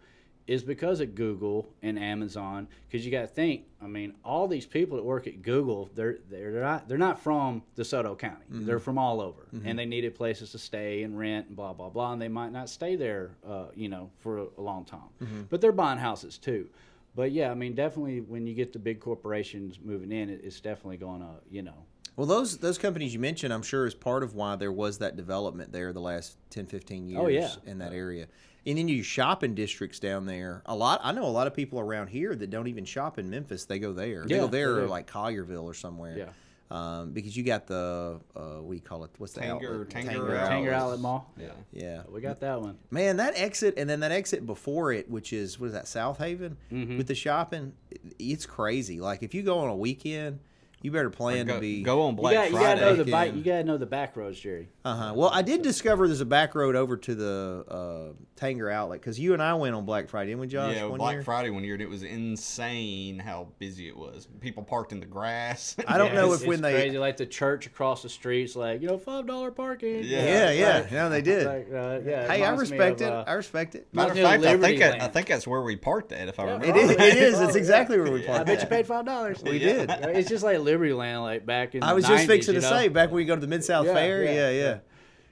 [0.47, 2.67] is because of Google and Amazon.
[2.87, 6.19] Because you got to think, I mean, all these people that work at Google, they're
[6.29, 8.45] they're not they're not from DeSoto County.
[8.51, 8.65] Mm-hmm.
[8.65, 9.67] They're from all over, mm-hmm.
[9.67, 12.13] and they needed places to stay and rent and blah blah blah.
[12.13, 15.09] And they might not stay there, uh, you know, for a, a long time.
[15.21, 15.41] Mm-hmm.
[15.49, 16.69] But they're buying houses too.
[17.15, 20.61] But yeah, I mean, definitely when you get the big corporations moving in, it, it's
[20.61, 21.73] definitely going to, you know,
[22.15, 25.15] Well, those those companies you mentioned, I'm sure, is part of why there was that
[25.15, 27.49] development there the last 10, 15 years Oh, yeah.
[27.65, 28.27] in that area.
[28.67, 30.61] And then your shopping districts down there.
[30.65, 30.99] A lot.
[31.03, 33.63] I know a lot of people around here that don't even shop in Memphis.
[33.65, 34.25] They go there.
[34.25, 36.17] They Yeah, go there they or like Collierville or somewhere.
[36.17, 36.29] Yeah.
[36.69, 39.11] Um, because you got the uh, what do you call it?
[39.19, 39.51] What's the Tanger-
[39.85, 39.87] outlet?
[39.89, 40.51] Tanger Tanger Outlet.
[40.51, 40.73] Tanger Outlet.
[40.73, 41.31] Outlet Mall.
[41.39, 41.47] Yeah.
[41.71, 42.01] Yeah.
[42.09, 42.77] We got that one.
[42.91, 46.17] Man, that exit and then that exit before it, which is what is that South
[46.17, 46.97] Haven Mm-hmm.
[46.97, 47.71] with the shopping,
[48.19, 48.99] it's crazy.
[48.99, 50.39] Like if you go on a weekend,
[50.81, 51.81] You better plan go, to be.
[51.81, 52.79] go on You Black got you Friday.
[52.81, 53.33] gotta know the back.
[53.35, 54.67] You gotta know the back roads, Jere.
[54.85, 55.13] Uh huh.
[55.15, 59.19] Well, I did discover there's a back road over to the uh, Tanger outlet because
[59.19, 60.75] you and I went on Black Friday, didn't we, Josh?
[60.75, 61.23] yeah, one Black year?
[61.23, 64.27] Friday one year, and it was insane how busy it was.
[64.39, 65.75] People parked in the grass.
[65.87, 66.73] I don't Yeah, know it's- if when it's they.
[66.73, 70.03] crazy like the church across the streets, like you know, five dollar parking.
[70.03, 70.23] Yeah.
[70.25, 71.45] Yeah, yeah, Like- yeah, they did.
[71.47, 73.13] like, uh, yeah, hey, I reminds me respect of, it.
[73.13, 73.87] uh, I respect it.
[73.93, 76.27] Matter of fact, of I think I, I think that's where we parked at.
[76.27, 76.65] If I remember.
[76.67, 76.89] It is.
[76.89, 76.99] right.
[76.99, 77.39] It is.
[77.41, 78.41] It's exactly where we parked.
[78.41, 79.41] I bet you paid five dollars.
[79.43, 79.89] We did.
[79.89, 81.83] It's just like Liberty Land, like back in.
[81.83, 82.75] I was the just 90s, fixing you to know?
[82.77, 84.23] say back when you go to the Mid South Yeah, Fair.
[84.23, 84.63] yeah, Yeah, yeah.
[84.63, 84.77] yeah.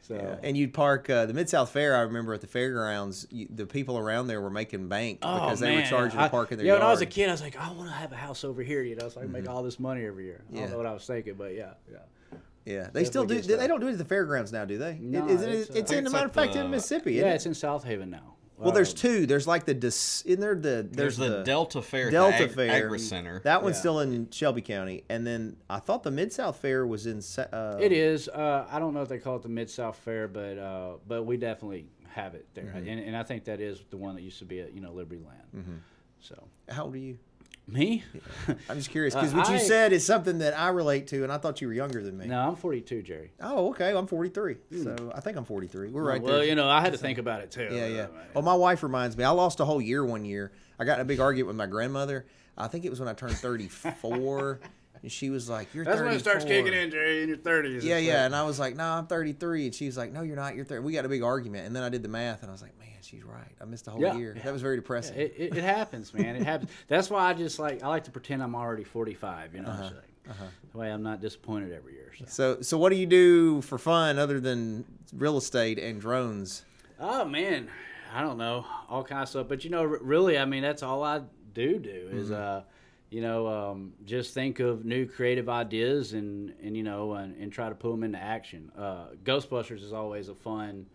[0.02, 1.96] So Yeah, and you'd park uh, the Mid South Fair.
[1.96, 5.76] I remember at the fairgrounds, you, the people around there were making bank because they
[5.76, 6.82] were charging I, to park in their yeah, yard.
[6.82, 8.62] when I was a kid, I was like, I want to have a house over
[8.62, 10.44] here, you know, so I can make all this money every year.
[10.48, 10.60] I Mm-hmm.
[10.62, 11.98] Don't know what I was thinking, but yeah, yeah.
[12.66, 13.42] yeah, they still do.
[13.42, 14.98] They don't do it at the fairgrounds now, do they?
[15.02, 16.70] No, it, isn't it's, it, uh, it's in think the matter of like fact in
[16.70, 17.14] Mississippi.
[17.14, 18.35] Yeah, isn't it's in South Haven now.
[18.58, 19.26] Well, there's Um, two.
[19.26, 22.86] There's like the dis, in there the There's there's the, Delta Fair, Delta Ag- Fair
[22.86, 23.42] Agri Center.
[23.44, 23.80] That one's Yeah.
[23.82, 27.22] still in Shelby County, and then I thought the Mid South Fair was in.
[27.52, 28.30] Uh, It is.
[28.30, 31.24] Uh, I don't know if they call it the Mid South Fair, but uh, but
[31.24, 32.88] we definitely have it there, Mm-hmm.
[32.88, 34.94] and, and I think that is the one that used to be at you know
[34.94, 35.42] Liberty Land.
[35.56, 35.76] Mm-hmm.
[36.22, 37.18] So How old are you?
[37.68, 38.04] Me?
[38.70, 41.32] I'm just curious Uh, because what you said is something that I relate to, and
[41.32, 42.28] I thought you were younger than me.
[42.28, 43.32] no, I'm 42, Jere.
[43.42, 43.90] Oh, okay.
[43.96, 45.90] I'm 43, so I think I'm 43.
[45.90, 46.26] We're right Hmm.
[46.28, 46.46] well, there.
[46.46, 47.70] you know, I had to think about it too.
[47.72, 48.02] Yeah, yeah.
[48.04, 49.24] Uh, Well, my wife reminds me.
[49.24, 50.52] I lost a whole year one year.
[50.80, 52.26] I got in a big argument with my grandmother.
[52.58, 54.60] I think it was when I turned 34,
[55.06, 56.08] and she was like, "You're That's 34.
[56.10, 57.84] when it starts kicking in, Jere, in your 30s.
[57.84, 58.14] Yeah, yeah.
[58.14, 60.56] like- And I was like, "No, I'm 33," and she was like, "No, you're not.
[60.56, 62.52] You're 30." We got a big argument, and then I did the math, and I
[62.52, 63.52] was like, "Man, she's right.
[63.62, 64.34] I missed a whole Yeah, year.
[64.36, 64.42] yeah.
[64.44, 66.36] That was very depressing." It, it, it happens, man.
[66.36, 66.72] It happens.
[66.88, 69.54] That's why I just like I like to pretend I'm already 45.
[69.56, 70.38] You know, Uh-huh, It's like,
[70.74, 72.12] that way I'm not disappointed every year.
[72.18, 72.26] So.
[72.28, 76.66] so, so what do you do for fun other than real estate and drones?
[77.00, 77.68] Oh man,
[78.12, 81.04] I don't know all kinds of stuff, but you know, really, I mean, that's all
[81.04, 81.22] I
[81.54, 82.64] do do is, uh,
[83.16, 87.50] you know, um, just think of new creative ideas and and you know and, and
[87.50, 88.70] try to put them into action.
[88.78, 90.86] Uh, Ghostbusters is always a fun,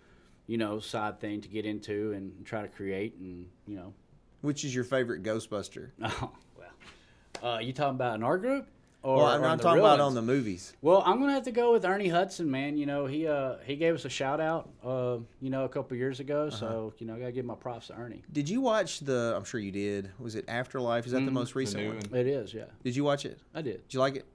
[0.46, 3.94] you know, side thing to get into and try to create and you know,
[4.42, 5.92] Which is your favorite Ghostbuster?
[6.02, 8.66] oh well, uh, you talking about in our group?
[9.02, 10.08] Or, Well, I'm, or the talking about ones?
[10.08, 10.74] on the movies.
[10.82, 12.76] Well, I'm gonna have to go with Ernie Hudson, man.
[12.76, 15.96] You know, he uh he gave us a shout out, uh, you know, a couple
[15.96, 16.48] years ago.
[16.48, 16.56] Uh-huh.
[16.56, 18.22] So you know, I gotta give my props to Ernie.
[18.32, 19.34] Did you watch the?
[19.36, 20.10] I'm sure you did.
[20.18, 21.06] Was it Afterlife?
[21.06, 22.02] Is that the most recent new one?
[22.10, 22.20] one.
[22.20, 23.38] It is, yeah, Did you watch it?
[23.54, 23.86] I did.
[23.88, 24.26] Did you like it?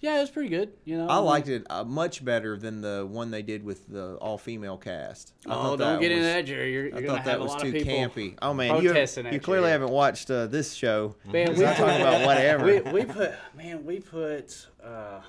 [0.00, 0.72] Yeah, it was pretty good.
[0.84, 4.16] You know, I liked it uh, much better than the one they did with the
[4.16, 5.32] all female cast.
[5.46, 6.70] I Oh, thought don't that get into was- that, Jere.
[6.70, 8.34] You're, you're gonna thought have that a was lot too of people campy.
[8.42, 8.92] Oh man, you,
[9.32, 9.72] you clearly shit.
[9.72, 11.14] haven't watched uh, this show.
[11.24, 12.64] Man, Because I talk about whatever.
[12.66, 15.20] We, we put man, we put uh,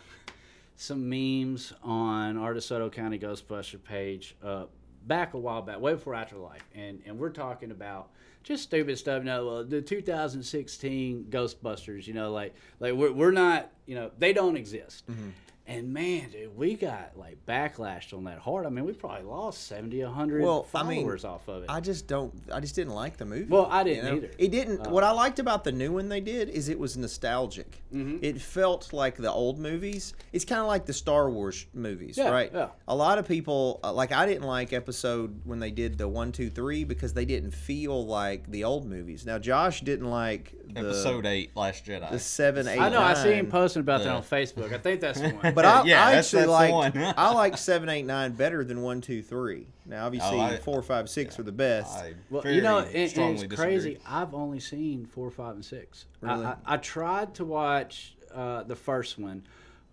[0.76, 4.66] some memes on our DeSoto County Ghostbuster page uh,
[5.08, 8.10] back a while back, way before Afterlife, and and we're talking about
[8.44, 9.24] just stupid stuff.
[9.24, 14.34] No, well, the 2016 Ghostbusters, you know, like like we're we're not, you know, they
[14.34, 15.08] don't exist.
[15.10, 15.30] Mm-hmm.
[15.70, 18.66] And man, dude, we got like backlashed on that hard.
[18.66, 21.66] I mean, we probably lost 70, 100 Well, I mean, followers off of it.
[21.70, 22.34] I just don't.
[22.54, 23.50] I just didn't like the movie.
[23.50, 24.32] Well, I didn't either.
[24.38, 24.88] It didn't.
[24.88, 27.84] Uh, what I liked about the new one they did is it was nostalgic.
[27.94, 28.20] Mm-hmm.
[28.22, 30.14] It felt like the old movies.
[30.32, 32.50] It's kind of like the Star Wars movies, Yeah, right?
[32.54, 32.70] yeah.
[32.88, 34.14] A lot of people uh, like.
[34.14, 38.06] I didn't like episode when they did the one, two, three because they didn't feel
[38.06, 39.26] like the old movies.
[39.26, 42.10] Now Josh didn't like the Episode eight, Last Jedi.
[42.10, 42.80] the seven, eight.
[42.80, 43.02] I know.
[43.02, 43.52] I see him nine.
[43.86, 44.74] Posting about that on Facebook.
[44.74, 45.54] I think that's the one.
[45.54, 47.14] But I, Yeah, I that's- actually that's the like one.
[47.18, 49.68] I like seven, eight, nine better than one, two, three.
[49.86, 51.98] Now obviously Oh, I- four, five, six are the best.
[51.98, 53.58] I Well, you know, and, and it's disagree.
[53.58, 54.00] crazy.
[54.08, 56.06] I've only seen four, five, and six.
[56.24, 56.46] I- Really?
[56.46, 59.44] I, I, tried to watch uh, the first one.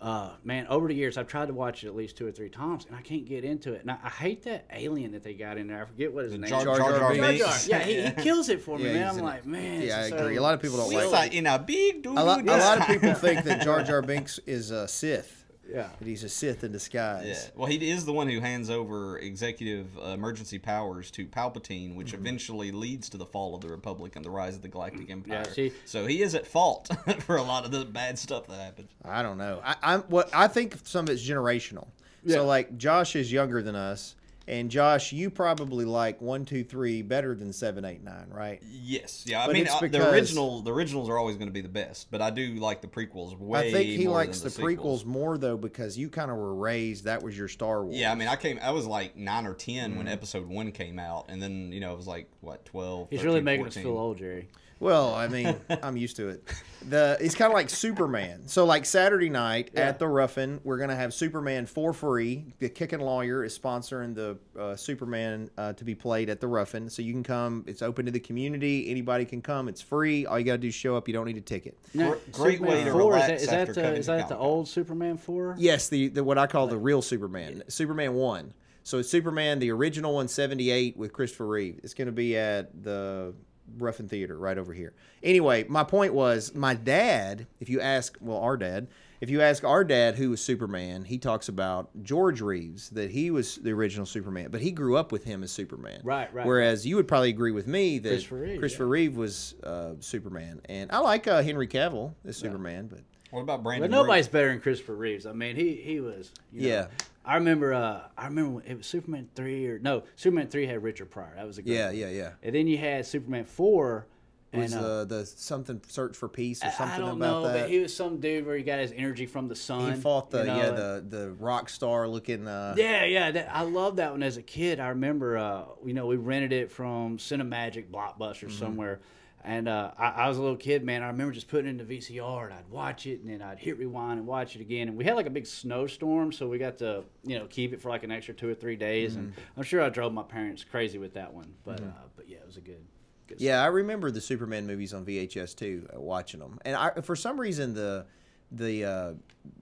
[0.05, 2.51] Uh, man, over the years, I've tried to watch it at least two or three
[2.51, 3.81] times, and I can't get into it.
[3.81, 5.81] And I, I hate that alien that they got in there.
[5.83, 6.65] I forget what his name Jar is.
[6.67, 7.67] Jar, Jar Jar, Jar Jar Binks.
[7.69, 9.09] Yeah, he, he kills it for me, Yeah, man.
[9.09, 9.47] I'm like, it.
[9.47, 9.81] man.
[9.81, 10.35] Yeah, I it's agree.
[10.35, 11.07] so A lot of people don't silly.
[11.07, 12.19] like He's like in a big dude.
[12.19, 15.44] A lot, a lot of people think that Jar Jar Binks is a Sith.
[15.71, 15.89] Yeah.
[15.99, 17.27] That he's a Sith in disguise.
[17.27, 17.51] Yeah.
[17.57, 22.09] Well, he is the one who hands over executive uh, emergency powers to Palpatine, which
[22.13, 22.21] Mm-hmm.
[22.27, 25.45] eventually leads to the fall of the Republic and the rise of the Galactic Empire.
[25.53, 26.89] see- so he is at fault
[27.21, 28.89] for a lot of the bad stuff that happens.
[29.05, 29.61] I don't know.
[29.65, 31.87] I, I'm what I think some of it's generational.
[32.25, 32.37] Yeah.
[32.37, 34.15] So like Josh is younger than us,
[34.47, 38.63] and Josh, you probably like one, two, three better than seven, eight, nine, right?
[38.71, 39.43] Yes, yeah.
[39.43, 41.61] I But mean, it's uh, because- the original, the originals are always going to be
[41.63, 44.51] the best, but I do like the prequels way I think he more likes the,
[44.51, 47.05] than prequels more though because you kind of were raised.
[47.05, 47.97] That was your Star Wars.
[47.97, 49.99] Yeah, I mean, I came, I was like nine or 10 Mm-hmm.
[49.99, 53.09] when Episode One came out, and then you know it was like what twelve.
[53.11, 53.83] He's 13, really making us 14.
[53.83, 54.47] feel old, Jere.
[54.81, 56.53] Well, I mean, I'm used to it.
[56.89, 58.47] The it's kind of like Superman.
[58.47, 59.83] So like Saturday night Yeah.
[59.89, 62.53] at the Ruffin, we're gonna have Superman for free.
[62.59, 66.91] The Kicking Lawyer is sponsoring the uh, Superman uh, to be played at the Ruffin,
[66.91, 67.65] so you can come.
[67.67, 68.91] It's open to the community.
[68.91, 69.69] Anybody can come.
[69.69, 70.27] It's free.
[70.27, 71.09] All you gotta do is show up.
[71.09, 71.79] You don't need a ticket.
[71.95, 74.37] Now, great way to 4, relax Is that, after is that, the, is that the
[74.37, 75.57] old Superman 4?
[75.59, 78.53] Yes, the, the what I call the real Superman, Superman one.
[78.83, 81.81] So it's Superman, the original one, seventy eight with Christopher Reeve.
[81.83, 83.33] It's going to be at the
[83.79, 84.95] Ruffin Theater right over here.
[85.23, 87.47] Anyway, my point was my dad.
[87.61, 88.89] If you ask, well, our dad.
[89.21, 93.31] If you ask our dad who was Superman, he talks about George Reeves that he
[93.31, 96.03] was the original Superman, but he grew up with him as Superman.
[96.05, 99.55] Right, right, Whereas you would probably agree with me that Christopher Reeve, Christopher Reeve was
[99.65, 103.01] uh, Superman, and I like uh, Henry Cavill as Superman, but
[103.31, 103.91] What about Brandon?
[103.91, 104.05] But Routh?
[104.07, 105.25] nobody's better than Christopher Reeves.
[105.25, 106.31] I mean, he he was.
[106.53, 106.87] You know, Yeah.
[107.25, 107.73] I remember.
[107.73, 111.33] Uh, I remember it was Superman three or no, Superman three had Richard Pryor.
[111.37, 111.97] That was a good yeah, one.
[111.97, 112.31] yeah, yeah.
[112.43, 114.07] And then you had Superman four.
[114.53, 117.43] And, was uh, uh, the something search for peace or something I don't about know,
[117.49, 117.63] that.
[117.63, 119.95] but he was some dude where he got his energy from the sun.
[119.95, 122.47] he fought the you know, yeah the the rock star looking.
[122.47, 124.79] Uh, Yeah, yeah, that, I love that one as a kid.
[124.79, 128.51] I remember, uh, you know, we rented it from Cinemagic Blockbuster Mm-hmm.
[128.51, 129.01] somewhere,
[129.45, 131.03] and uh, I, I was a little kid, man.
[131.03, 133.59] I remember just putting it in the VCR and I'd watch it, and then I'd
[133.59, 134.89] hit rewind and watch it again.
[134.89, 137.81] And we had like a big snowstorm, so we got to, you know, keep it
[137.83, 139.17] for like an extra two or three days.
[139.17, 139.41] And Mm-hmm.
[139.57, 141.85] I'm sure I drove my parents crazy with that one, but uh,
[142.17, 142.85] but yeah, it was a good.
[143.27, 146.59] good Yeah, I remember the Superman movies on VHS too, uh, watching them.
[146.65, 148.07] And I, for some reason, the
[148.51, 149.13] the uh,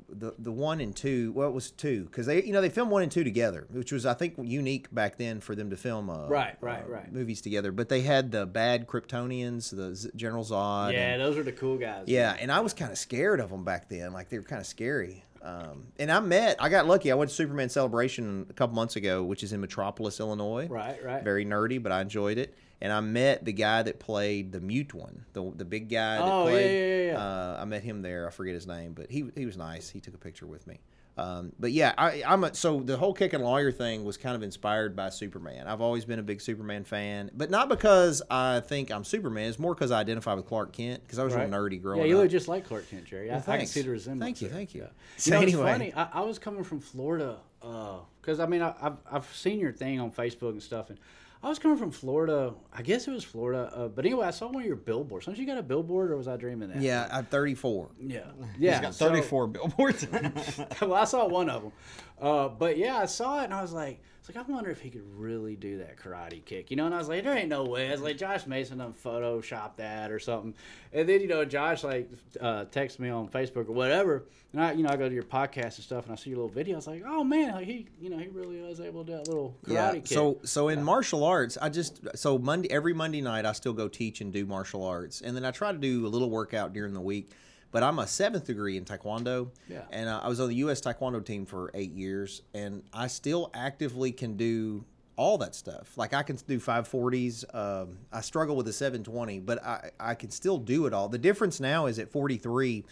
[0.08, 2.90] the the one and two, well, it was two because they you know they filmed
[2.90, 6.10] one and two together, which was I think unique back then for them to film
[6.10, 7.12] uh, Right, right, uh, right.
[7.12, 7.72] movies together.
[7.72, 10.92] But they had the bad Kryptonians, the Z- General Zod.
[10.92, 12.04] Yeah, and- those are the cool guys.
[12.08, 14.12] Yeah, and I was kind of scared of them back then.
[14.12, 15.24] Like they were kind of scary.
[15.40, 17.10] Um, and I met, I got lucky.
[17.10, 20.68] I went to Superman Celebration a couple months ago, which is in Metropolis, Illinois.
[20.68, 21.24] Right, right.
[21.24, 22.54] Very nerdy, but I enjoyed it.
[22.82, 26.22] And I met the guy that played the mute one, the the big guy that
[26.24, 26.72] Oh, yeah, played.
[26.76, 27.18] yeah, yeah, yeah.
[27.18, 28.26] Uh, I met him there.
[28.26, 29.88] I forget his name, but he he was nice.
[29.88, 30.80] He took a picture with me.
[31.16, 34.42] Um, but yeah, I, I'm a, so the whole Kickin' Lawyer thing was kind of
[34.42, 35.66] inspired by Superman.
[35.66, 39.50] I've always been a big Superman fan, but not because I think I'm Superman.
[39.50, 41.42] It's more because I identify with Clark Kent because I was Right.
[41.48, 42.06] real nerdy growing up.
[42.06, 42.22] Yeah, you up.
[42.22, 43.24] look just like Clark Kent, Jere.
[43.24, 43.72] I, Well, I can thanks.
[43.72, 44.26] see the resemblance.
[44.26, 44.56] Thank you, there.
[44.56, 44.80] thank you.
[44.82, 44.88] Yeah.
[45.18, 45.70] So you know, anyway.
[45.86, 45.94] it's funny.
[45.94, 50.00] I, I was coming from Florida because I mean I, I've I've seen your thing
[50.00, 50.98] on Facebook and stuff, and
[51.44, 52.54] I was coming from Florida.
[52.72, 55.26] I guess it was Florida, uh, but anyway, I saw one of your billboards.
[55.26, 56.80] Don't you got a billboard, or was I dreaming that?
[56.80, 57.88] Yeah, I'm 34.
[58.00, 58.20] yeah,
[58.52, 58.80] He's yeah.
[58.80, 60.06] got so- 34 billboards.
[60.80, 61.72] well, I saw one of them,
[62.20, 64.80] uh, but yeah, I saw it and I was like, it's like I wonder if
[64.80, 66.86] he could really do that karate kick, you know?
[66.86, 67.88] And I was like, there ain't no way.
[67.88, 70.54] I was like, Josh Mason done Photoshop that or something.
[70.92, 72.08] And then you know, Josh like
[72.40, 75.24] uh, texted me on Facebook or whatever, and I you know I go to your
[75.24, 76.74] podcast and stuff and I see your little video.
[76.74, 79.16] I was like, oh man, like he you know he really was able to do
[79.18, 79.92] that little karate Yeah.
[79.94, 80.06] kick.
[80.06, 83.88] So so in martial arts, I just so Monday every Monday night I still go
[83.88, 86.94] teach and do martial arts, and then I try to do a little workout during
[86.94, 87.32] the week.
[87.72, 89.80] But I'm a seventh degree in Taekwondo, Yeah.
[89.90, 90.80] and uh, I was on the U.S.
[90.80, 94.84] Taekwondo team for eight years, and I still actively can do
[95.16, 95.96] all that stuff.
[95.96, 97.54] Like I can do 540s.
[97.54, 101.08] Um, I struggle with the 720, but I I can still do it all.
[101.08, 102.84] The difference now is at 43.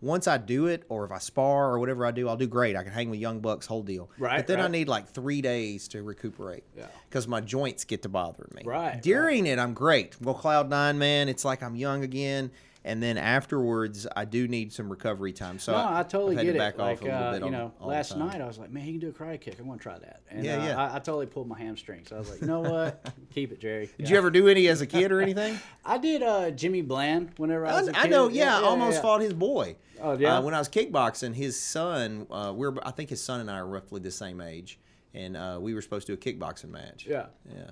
[0.00, 2.76] Once I do it, or if I spar or whatever I do, I'll do great.
[2.76, 4.08] I can hang with young bucks, whole deal.
[4.16, 6.62] Right, But then I need like three days to recuperate.
[6.76, 6.86] Yeah.
[7.08, 8.62] Because my joints get to bothering me.
[8.64, 10.14] Right, During it, I'm great.
[10.20, 11.28] Well, cloud nine, man.
[11.28, 12.52] It's like I'm young again.
[12.88, 15.58] And then afterwards, I do need some recovery time.
[15.58, 16.58] So no, I totally I've had get to it.
[16.58, 18.70] back like off a little uh, you know, all the last night I was like,
[18.70, 19.56] man, he can do a karate kick.
[19.60, 20.22] I want to try that.
[20.30, 20.82] And Yeah, uh, yeah.
[20.82, 22.12] I, I totally pulled my hamstrings.
[22.12, 23.12] I was like, you know what?
[23.34, 23.90] Keep it, Jere.
[23.98, 25.58] Did you ever do any as a kid or anything?
[25.84, 28.06] I did uh, Jimmy Bland whenever I I, was a I kid.
[28.06, 28.28] I know.
[28.28, 29.02] Yeah, I almost yeah.
[29.02, 29.76] fought his boy.
[30.00, 30.38] Oh, yeah?
[30.38, 32.26] Uh, when I was kickboxing, his son.
[32.30, 32.74] Uh, we're.
[32.82, 34.78] I think his son and I are roughly the same age,
[35.12, 37.06] and uh, we were supposed to do a kickboxing match.
[37.06, 37.26] Yeah.
[37.54, 37.70] Yeah.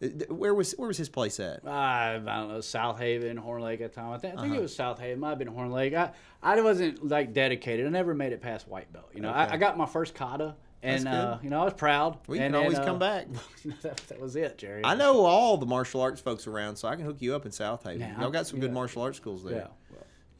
[0.00, 1.66] Th- th- Where was Where was his place at?
[1.66, 4.12] Uh, I don't know, South Haven, Horn Lake at the time.
[4.12, 4.54] I, think I Uh-huh.
[4.54, 5.18] it was South Haven.
[5.20, 5.94] Might have been Horn Lake.
[5.94, 7.86] I, I wasn't like dedicated.
[7.86, 9.10] I never made it past white belt.
[9.14, 9.54] You know, I, Okay.
[9.54, 12.18] I got my first kata, and uh, you know I was proud.
[12.28, 13.26] We and can always come uh, back.
[13.82, 14.82] that, that was it, Jere.
[14.84, 17.50] I know all the martial arts folks around, so I can hook you up in
[17.50, 18.00] South Haven.
[18.00, 19.54] Yeah, Y'all got some good martial arts schools there.
[19.56, 19.66] Yeah.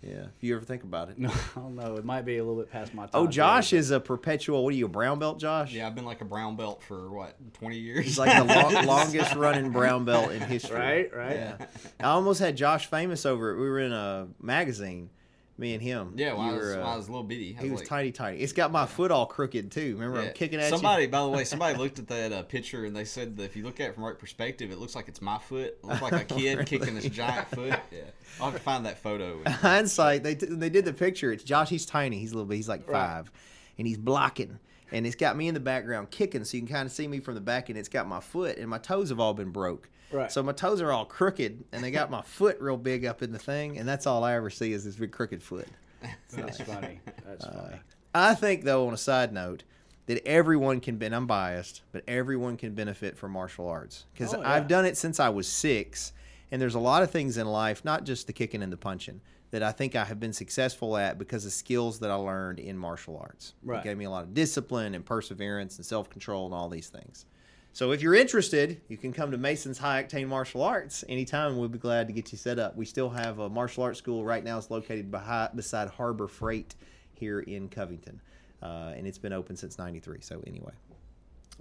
[0.03, 1.19] Well, Yeah, if you ever think about it.
[1.19, 1.97] no, I don't know.
[1.97, 3.23] It might be a little bit past my oh, time.
[3.23, 4.65] Oh, Josh Jere, is a perpetual.
[4.65, 5.73] What are you, a brown belt, Josh?
[5.73, 8.05] yeah, I've been like a brown belt for what 20 years.
[8.05, 10.77] He's like the long, longest running brown belt in history.
[10.79, 11.37] Right, right.
[11.37, 11.57] Yeah.
[12.01, 13.61] I almost had Josh famous over it.
[13.61, 15.11] We were in a magazine,
[15.59, 16.13] me and him.
[16.17, 17.57] yeah, when, I was, were, when uh, I was a little bitty.
[17.59, 18.39] I he was like, tiny, tiny.
[18.39, 19.95] It's got my foot all crooked too.
[19.95, 20.29] Remember, Yeah.
[20.29, 21.09] I'm kicking at somebody, you.
[21.09, 23.65] by the way, somebody looked at that uh, picture and they said that if you
[23.65, 25.77] look at it from right perspective, it looks like it's my foot.
[25.83, 27.79] It looks like a kid kicking this giant foot.
[27.91, 28.03] Yeah,
[28.41, 29.43] I'll have to find that photo.
[29.47, 31.33] Hindsight, they t- they did the picture.
[31.33, 31.69] It's Josh.
[31.71, 32.19] He's tiny.
[32.19, 32.57] He's a little bit.
[32.57, 32.95] He's like Right.
[33.01, 33.31] five,
[33.79, 34.59] and he's blocking.
[34.93, 37.21] And it's got me in the background kicking, so you can kind of see me
[37.21, 39.89] from the back, and it's got my foot, and my toes have all been broke.
[40.11, 40.33] Right.
[40.33, 43.33] So my toes are all crooked, and they got my foot real big up in
[43.33, 45.69] the thing, and that's all I ever see is this big crooked foot.
[46.33, 47.01] That's funny.
[47.27, 47.81] That's uh, funny.
[48.15, 49.65] I think, though, on a side note,
[50.07, 54.41] that everyone can ben I'm biased, but everyone can benefit from martial arts because Oh,
[54.41, 54.53] yeah.
[54.53, 56.13] I've done it since I was six,
[56.51, 59.21] and there's a lot of things in life, not just the kicking and the punching,
[59.51, 62.77] that I think I have been successful at because of skills that I learned in
[62.77, 63.55] martial arts.
[63.63, 63.81] Right.
[63.81, 66.89] It gave me a lot of discipline and perseverance and self control and all these
[66.89, 67.27] things.
[67.73, 71.57] So if you're interested, you can come to Mason's High Octane Martial Arts anytime.
[71.57, 72.77] We'll be glad to get you set up.
[72.77, 74.59] We still have a martial arts school right now.
[74.59, 76.75] It's located behind, beside Harbor Freight
[77.13, 78.21] here in Covington,
[78.63, 80.19] uh, and it's been open since '93.
[80.23, 80.73] So anyway,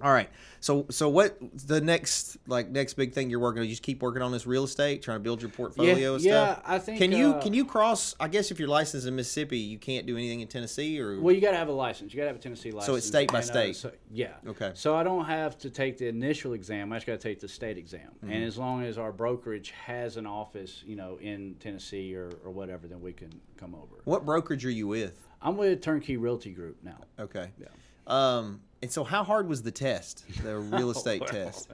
[0.02, 0.28] all right.
[0.60, 3.66] So so what the next like next big thing you're working on?
[3.66, 6.54] You just keep working on this real estate, trying to build your portfolio and yeah,
[6.54, 6.62] stuff.
[6.66, 8.14] I think, Can you uh, can you cross?
[8.18, 11.34] I guess if you're licensed in Mississippi, you can't do anything in Tennessee or Well,
[11.34, 12.12] you got to have a license.
[12.12, 12.86] You got to have a Tennessee license.
[12.86, 13.76] So it's state by And, uh, state?
[13.76, 14.34] so- yeah.
[14.46, 14.72] Okay.
[14.74, 16.92] So I don't have to take the initial exam.
[16.92, 18.10] I just got to take the state exam.
[18.16, 18.32] Mm-hmm.
[18.32, 22.50] And as long as our brokerage has an office, you know, in Tennessee or, or
[22.50, 23.96] whatever, then we can come over.
[24.04, 25.18] what brokerage are you with?
[25.40, 26.98] I'm with Turnkey Realty Group now.
[27.18, 27.50] Okay.
[27.60, 27.68] Yeah.
[28.06, 31.68] Um, and so how hard was the test, the real estate Well, test?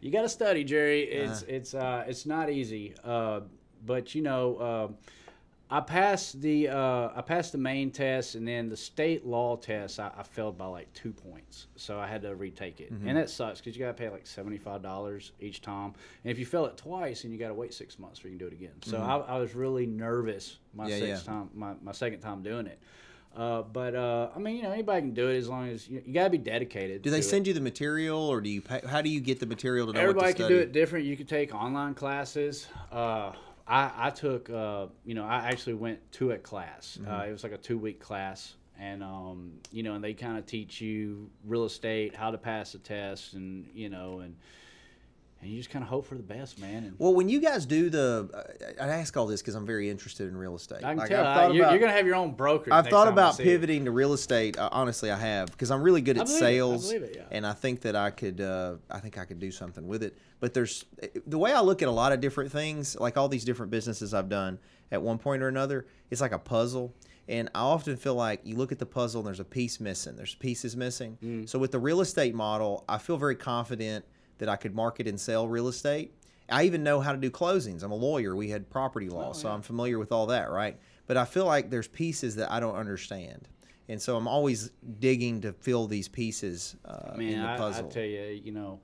[0.00, 1.02] You got to study, Jere.
[1.24, 1.32] Uh-huh.
[1.32, 2.94] It's it's uh, it's not easy.
[3.04, 3.40] Uh,
[3.86, 4.88] but you know, uh,
[5.70, 10.00] I passed the uh, I passed the main test, and then the state law test.
[10.00, 13.08] I, I failed by like two points, so I had to retake it, Mm-hmm.
[13.08, 15.92] and that sucks because you got to pay like seventy five dollars each time,
[16.24, 18.38] and if you fail it twice, and you got to wait six months before you
[18.38, 18.72] can do it again.
[18.82, 20.92] So I, I was really nervous my Mm-hmm.
[20.92, 21.32] Yeah, sixth yeah.
[21.34, 22.78] time, my, my second time doing it.
[23.36, 26.02] Uh, but uh, I mean, you know, anybody can do it as long as you,
[26.04, 27.02] you got to be dedicated.
[27.02, 27.30] Do they to it.
[27.30, 28.60] send you the material, or do you?
[28.60, 31.04] Pay, how do you get the material to know Everybody to can do it different.
[31.06, 32.66] You can take online classes.
[32.90, 33.32] Uh,
[33.66, 36.98] I, I took, uh, you know, I actually went to a class.
[37.00, 37.28] Uh, Mm-hmm.
[37.28, 38.54] it was like a two week class.
[38.80, 42.72] And, um, you know, and they kind of teach you real estate, how to pass
[42.72, 44.36] the test, and, you know, and,
[45.40, 46.84] and you just kind of hope for the best, man.
[46.84, 48.28] And Well, when you guys do the,
[48.80, 50.78] I I ask all this because I'm very interested in real estate.
[50.84, 52.72] I can Like, tell I've uh, you're, about- you're going to have your own broker.
[52.72, 53.46] I've thought about see it.
[53.46, 54.58] pivoting to real estate.
[54.58, 56.44] Uh, honestly, I have because I'm really good I at believe it.
[56.44, 57.22] I sales, believe it, yeah.
[57.30, 58.40] and I think that I could.
[58.40, 60.16] Uh, I think I could do something with it.
[60.40, 60.84] But there's
[61.26, 64.14] the way I look at a lot of different things, like all these different businesses
[64.14, 64.58] I've done
[64.90, 65.86] at one point or another.
[66.10, 66.94] It's like a puzzle,
[67.28, 70.16] and I often feel like you look at the puzzle and there's a piece missing.
[70.16, 71.18] There's pieces missing.
[71.22, 71.48] Mm.
[71.48, 74.04] So with the real estate model, I feel very confident
[74.38, 76.14] that I could market and sell real estate.
[76.50, 77.82] I even know how to do closings.
[77.82, 78.34] I'm a lawyer.
[78.34, 79.48] We had property law, Oh, so.
[79.50, 80.78] I'm familiar with all that, right?
[81.06, 83.48] But I feel like there's pieces that I don't understand.
[83.88, 84.70] And so I'm always
[85.00, 88.80] digging to fill these pieces uh, in Man, the I, I tell you, you know,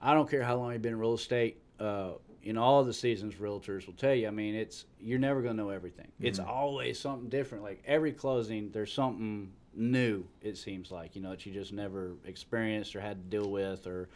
[0.00, 1.58] I don't care how long you've been in real estate.
[1.80, 2.12] Uh,
[2.52, 4.28] know, all the seasons realtors will tell you.
[4.28, 6.12] I mean, it's you're never gonna know everything.
[6.20, 6.48] It's Mm-hmm.
[6.48, 7.64] always something different.
[7.64, 10.26] Like every closing, there's something new.
[10.40, 13.86] It seems like you know that you just never experienced or had to deal with,
[13.86, 14.08] or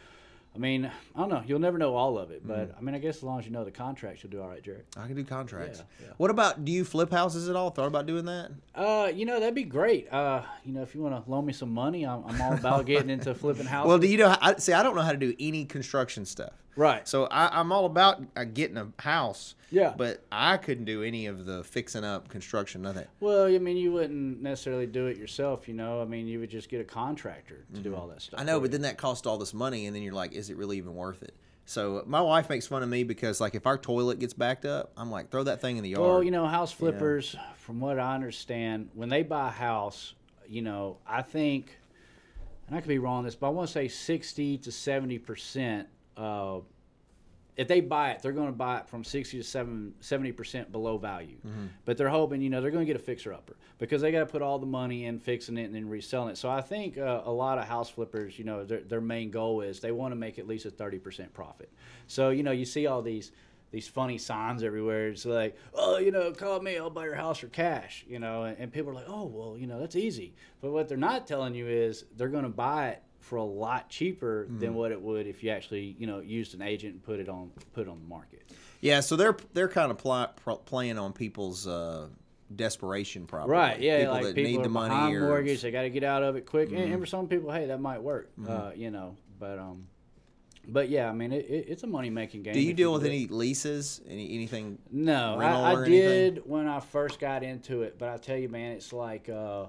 [0.55, 1.43] I mean, I don't know.
[1.47, 3.53] You'll never know all of it, but I mean, I guess as long as you
[3.53, 4.85] know the contracts, you'll do all right, Jared.
[4.97, 5.79] I can do contracts.
[6.01, 6.13] Yeah, yeah.
[6.17, 7.71] What about do you flip houses at all?
[7.71, 8.51] Thought about doing that?
[8.75, 10.13] Uh, you know, that'd be great.
[10.13, 12.85] Uh, you know, if you want to loan me some money, I'm, I'm all about
[12.87, 13.89] getting into flipping houses.
[13.89, 14.37] Well, do you know?
[14.41, 16.53] I, see, I don't know how to do any construction stuff.
[16.75, 17.07] right?
[17.07, 19.55] So I, I'm all about uh, getting a house.
[19.71, 19.95] Yeah.
[19.97, 23.07] But I couldn't do any of the fixing up, construction, nothing.
[23.21, 26.03] Well, I mean, you wouldn't necessarily do it yourself, you know.
[26.03, 28.41] I mean, you would just get a contractor to do all that stuff.
[28.41, 28.49] Mm-hmm.
[28.49, 28.73] I know, but you.
[28.73, 31.23] then that costs all this money, and then you're like, is it really even worth
[31.23, 31.35] it?
[31.67, 34.91] So my wife makes fun of me because, like, if our toilet gets backed up,
[34.97, 36.03] I'm like, throw that thing in the yard.
[36.03, 40.15] well, you know, house flippers, from what I understand, when they buy a house,
[40.49, 41.79] you know, I think,
[42.67, 45.19] and I could be wrong on this, but I want to say sixty to seventy
[45.19, 45.87] percent.
[46.17, 46.61] Uh,
[47.57, 50.99] if they buy it, they're going to buy it from 60 to 70 percent below
[50.99, 51.37] value.
[51.47, 51.67] Mm-hmm.
[51.85, 54.21] But they're hoping, you know, they're going to get a fixer upper because they got
[54.21, 56.39] to put all the money in fixing it and then reselling it.
[56.39, 59.61] So I think uh, a lot of house flippers, you know, their, their main goal
[59.61, 61.71] is they want to make at least a 30 percent profit.
[62.07, 63.33] So you know, you see all these
[63.71, 65.09] these funny signs everywhere.
[65.09, 68.05] It's like, oh, you know, call me, I'll buy your house for cash.
[68.09, 70.35] You know, and, and people are like, oh, well, you know, that's easy.
[70.61, 73.89] But what they're not telling you is they're going to buy it for a lot
[73.89, 77.21] cheaper than what it would if you actually, you know, used an agent and put
[77.21, 78.43] it on put it on the market.
[78.81, 82.09] Yeah, so they're they're kind of pl- pl- playing on people's uh,
[82.57, 83.53] desperation, probably.
[83.53, 83.81] Right?
[83.81, 85.27] Yeah, people like that people need the money or Mm-hmm.
[85.29, 85.63] mortgage.
[85.63, 86.71] They got to get out of it quick.
[86.71, 88.31] And, and for some people, hey, that might work.
[88.49, 89.87] Uh, you know, but um,
[90.67, 92.55] but yeah, I mean, it, it, it's a money making game.
[92.55, 94.01] Do you deal with any leases?
[94.09, 94.79] Any anything?
[94.91, 96.35] No, rental I, or anything?
[96.35, 99.67] did when I first got into it, but I tell you, man, it's like uh,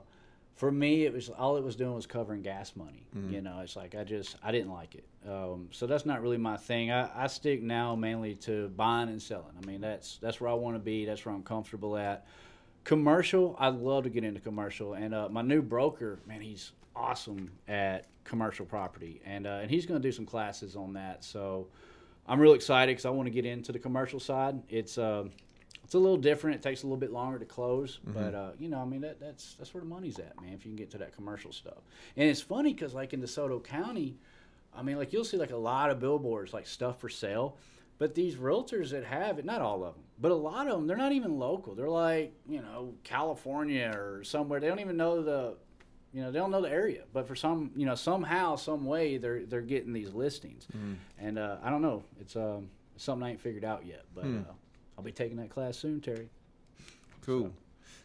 [0.62, 3.08] for me, it was all it was doing was covering gas money.
[3.18, 3.34] Mm-hmm.
[3.34, 5.06] You know, it's like I just I didn't like it.
[5.28, 6.92] Um, so that's not really my thing.
[6.92, 9.56] I, I stick now mainly to buying and selling.
[9.60, 11.04] I mean, that's that's where I want to be.
[11.04, 12.28] That's where I'm comfortable at.
[12.84, 17.50] Commercial, I'd love to get into commercial, and uh, my new broker, man, he's awesome
[17.68, 21.24] at commercial property, and uh, and he's going to do some classes on that.
[21.24, 21.70] So
[22.28, 24.62] I'm real excited because I want to get into the commercial side.
[24.70, 25.24] It's uh,
[25.92, 26.56] it's a little different.
[26.56, 29.20] It takes a little bit longer to close, but uh, you know, I mean, that,
[29.20, 30.54] that's that's where the money's at, man.
[30.54, 31.80] If you can get to that commercial stuff,
[32.16, 34.16] and it's funny because like in DeSoto County,
[34.74, 37.58] I mean, like you'll see like a lot of billboards, like stuff for sale.
[37.98, 40.88] But these realtors that have it, not all of them, but a lot of them,
[40.88, 41.76] they're not even local.
[41.76, 44.62] They're like, you know, California or somewhere.
[44.62, 45.56] They don't even know the,
[46.14, 47.04] you know, they don't know the area.
[47.12, 50.68] But for some, you know, somehow, some way, they're they're getting these listings.
[51.20, 52.06] And uh, I don't know.
[52.22, 54.06] It's um, something I ain't figured out yet.
[54.16, 54.54] But uh,
[55.02, 56.30] I'll be taking that class soon, Terry.
[57.26, 57.52] Cool.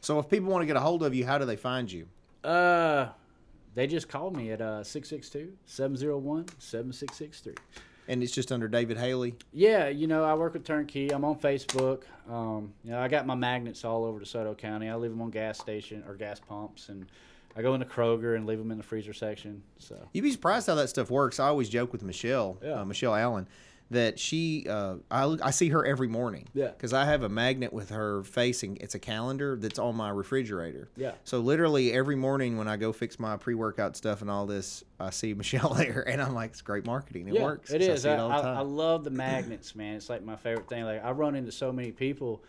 [0.01, 2.07] So if people want to get a hold of you, how do they find you?
[2.43, 3.09] Uh,
[3.75, 7.59] they just called me at uh 662-701-7663.
[8.09, 9.35] And it's just under David Hailey.
[9.53, 11.11] Yeah, you know, I work with Turnkey.
[11.11, 12.05] I'm on Facebook.
[12.31, 14.89] Um, you know, I got my magnets all over DeSoto County.
[14.89, 17.05] I leave them on gas station or gas pumps, and
[17.57, 19.63] I go into Kroger and leave them in the freezer section.
[19.79, 21.39] So You'd be surprised how that stuff works.
[21.41, 22.81] I always joke with Michelle, Yeah.
[22.81, 23.47] uh, Michelle Allen,
[23.91, 26.49] that she, uh, I, I see her every morning.
[26.55, 26.69] Yeah.
[26.69, 28.79] Because I have a magnet with her facing.
[28.81, 30.89] It's a calendar that's on my refrigerator.
[30.97, 31.13] Yeah.
[31.25, 35.11] So literally every morning when I go fix my pre-workout stuff and all this, I
[35.11, 37.29] see Michelle there, and I'm like, it's great marketing.
[37.29, 37.71] It yeah, works.
[37.71, 38.05] It is.
[38.05, 38.55] I, it I.
[38.55, 39.97] I love the magnets, man.
[39.97, 40.85] It's like my favorite thing.
[40.85, 42.43] Like I run into so many people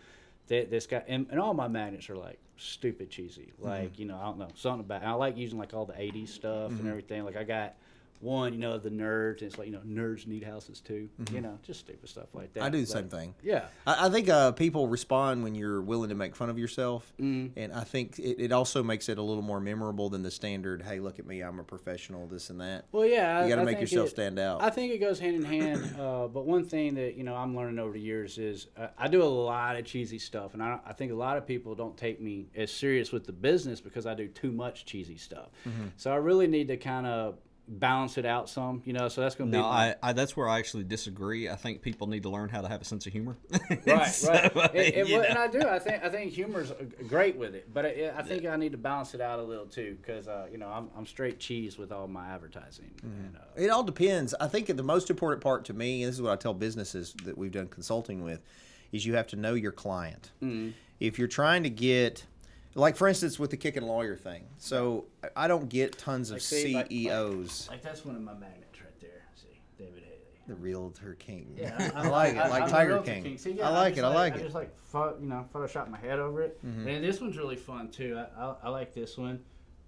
[0.48, 3.52] that this guy and, and all my magnets are like stupid cheesy.
[3.54, 3.64] Mm-hmm.
[3.68, 5.04] Like you know, I don't know something about.
[5.04, 6.80] I like using like all the '80s stuff Mm-hmm.
[6.80, 7.24] and everything.
[7.24, 7.74] Like I got
[8.20, 9.38] one, you know, the nerds.
[9.38, 11.08] And it's like you know, nerds need houses too.
[11.32, 12.60] You know, just stupid stuff like that.
[12.60, 12.66] Mm-hmm.
[12.66, 13.34] I do the But, same thing.
[13.42, 13.66] Yeah.
[13.86, 17.58] I, I think uh, people respond when you're willing to make fun of yourself, Mm-hmm.
[17.58, 20.82] and I think it, it also makes it a little more memorable than the standard.
[20.82, 22.26] Hey, look at me, I'm a professional.
[22.26, 22.84] This and that.
[22.92, 24.62] Well, yeah, You got to make yourself it- stand out.
[24.62, 25.94] I think it goes hand in hand.
[25.98, 29.08] Uh, but one thing that you know I'm learning over the years is uh, I
[29.08, 31.96] do a lot of cheesy stuff, and I, I think a lot of people don't
[31.96, 35.48] take me as serious with the business because I do too much cheesy stuff.
[35.68, 35.86] Mm-hmm.
[35.96, 37.36] So I really need to kind of
[37.68, 39.08] balance it out some, you know.
[39.08, 41.48] So that's going to be No, I, I that's where I actually disagree.
[41.48, 43.36] I think people need to learn how to have a sense of humor.
[43.86, 44.54] right, So, right.
[44.54, 45.38] And, and, you well, and.
[45.38, 45.60] I do.
[45.60, 48.72] I think I think humor's uh, great with it, but I, I think I need
[48.72, 51.78] to balance it out a little too because uh, you know I'm, I'm straight cheese
[51.78, 52.90] with all my advertising.
[52.96, 53.24] Mm-hmm.
[53.26, 54.34] And, uh, It all depends.
[54.40, 57.14] I think the most important part to me, and this is what I tell businesses
[57.24, 58.40] that we've done consulting with,
[58.92, 60.30] is you have to know your client.
[60.42, 60.70] Mm-hmm.
[61.00, 62.24] If you're trying to get,
[62.74, 66.36] like for instance, with the Kickin' Lawyer thing, so I- I don't get tons of
[66.36, 67.68] Like, see, like- CEOs.
[67.70, 69.24] like that's one of my magnets right there.
[69.34, 70.14] See, David Hailey.
[70.46, 71.54] The realtor king.
[71.56, 73.38] Yeah, I like it, like I'm a Tiger realtor King.
[73.38, 74.06] See, I like just it.
[74.06, 74.42] I like I it.
[74.42, 76.88] just like pho- you know Photoshop my head over it, mm-hmm.
[76.88, 78.18] and this one's really fun too.
[78.36, 79.40] I, I, I like this one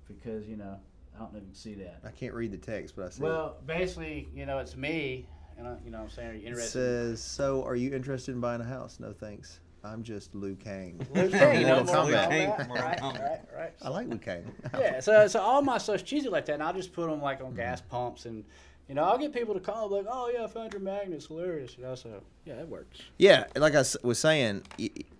[0.08, 0.78] because you know
[1.14, 2.00] I don't know if you can see that.
[2.04, 3.22] I can't read the text, but I see.
[3.22, 5.26] Well, basically, you know, it's me,
[5.58, 6.44] and I, you know, what I'm saying, are you it.
[6.44, 6.70] It interested?
[6.72, 9.00] says, "So, are you interested in buying a house?
[9.00, 9.60] No, thanks.
[9.84, 12.56] I'm just Liu Kang." Liu Kang, you know, Mortal Mortal Kombat.
[12.58, 12.68] Kombat.
[12.70, 13.72] Right, right, right.
[13.82, 14.44] I like Liu Kang.
[14.78, 17.40] yeah, so so all my stuff's cheesy like that, and I'll just put them like
[17.40, 17.56] on Mm-hmm.
[17.56, 18.44] gas pumps, and
[18.88, 21.76] you know, I'll get people to call like, "Oh yeah, I found your magnets, hilarious,"
[21.78, 21.94] you know.
[21.94, 22.98] So yeah, it works.
[23.18, 24.62] Yeah, like I was saying,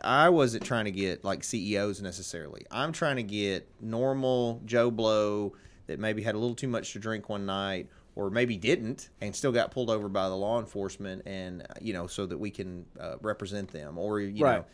[0.02, 2.66] I wasn't trying to get like CEOs necessarily.
[2.70, 5.52] I'm trying to get normal Joe Blow
[5.86, 9.34] that maybe had a little too much to drink one night or maybe didn't and
[9.34, 12.84] still got pulled over by the law enforcement and you know so that we can
[12.98, 14.56] uh, represent them or you Right.
[14.58, 14.64] know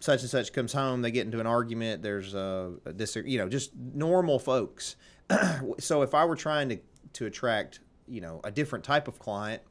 [0.00, 3.48] such and such comes home they get into an argument there's uh, this you know
[3.48, 4.96] just normal folks
[5.78, 6.78] so if i were trying to
[7.12, 9.62] to attract you know a different type of client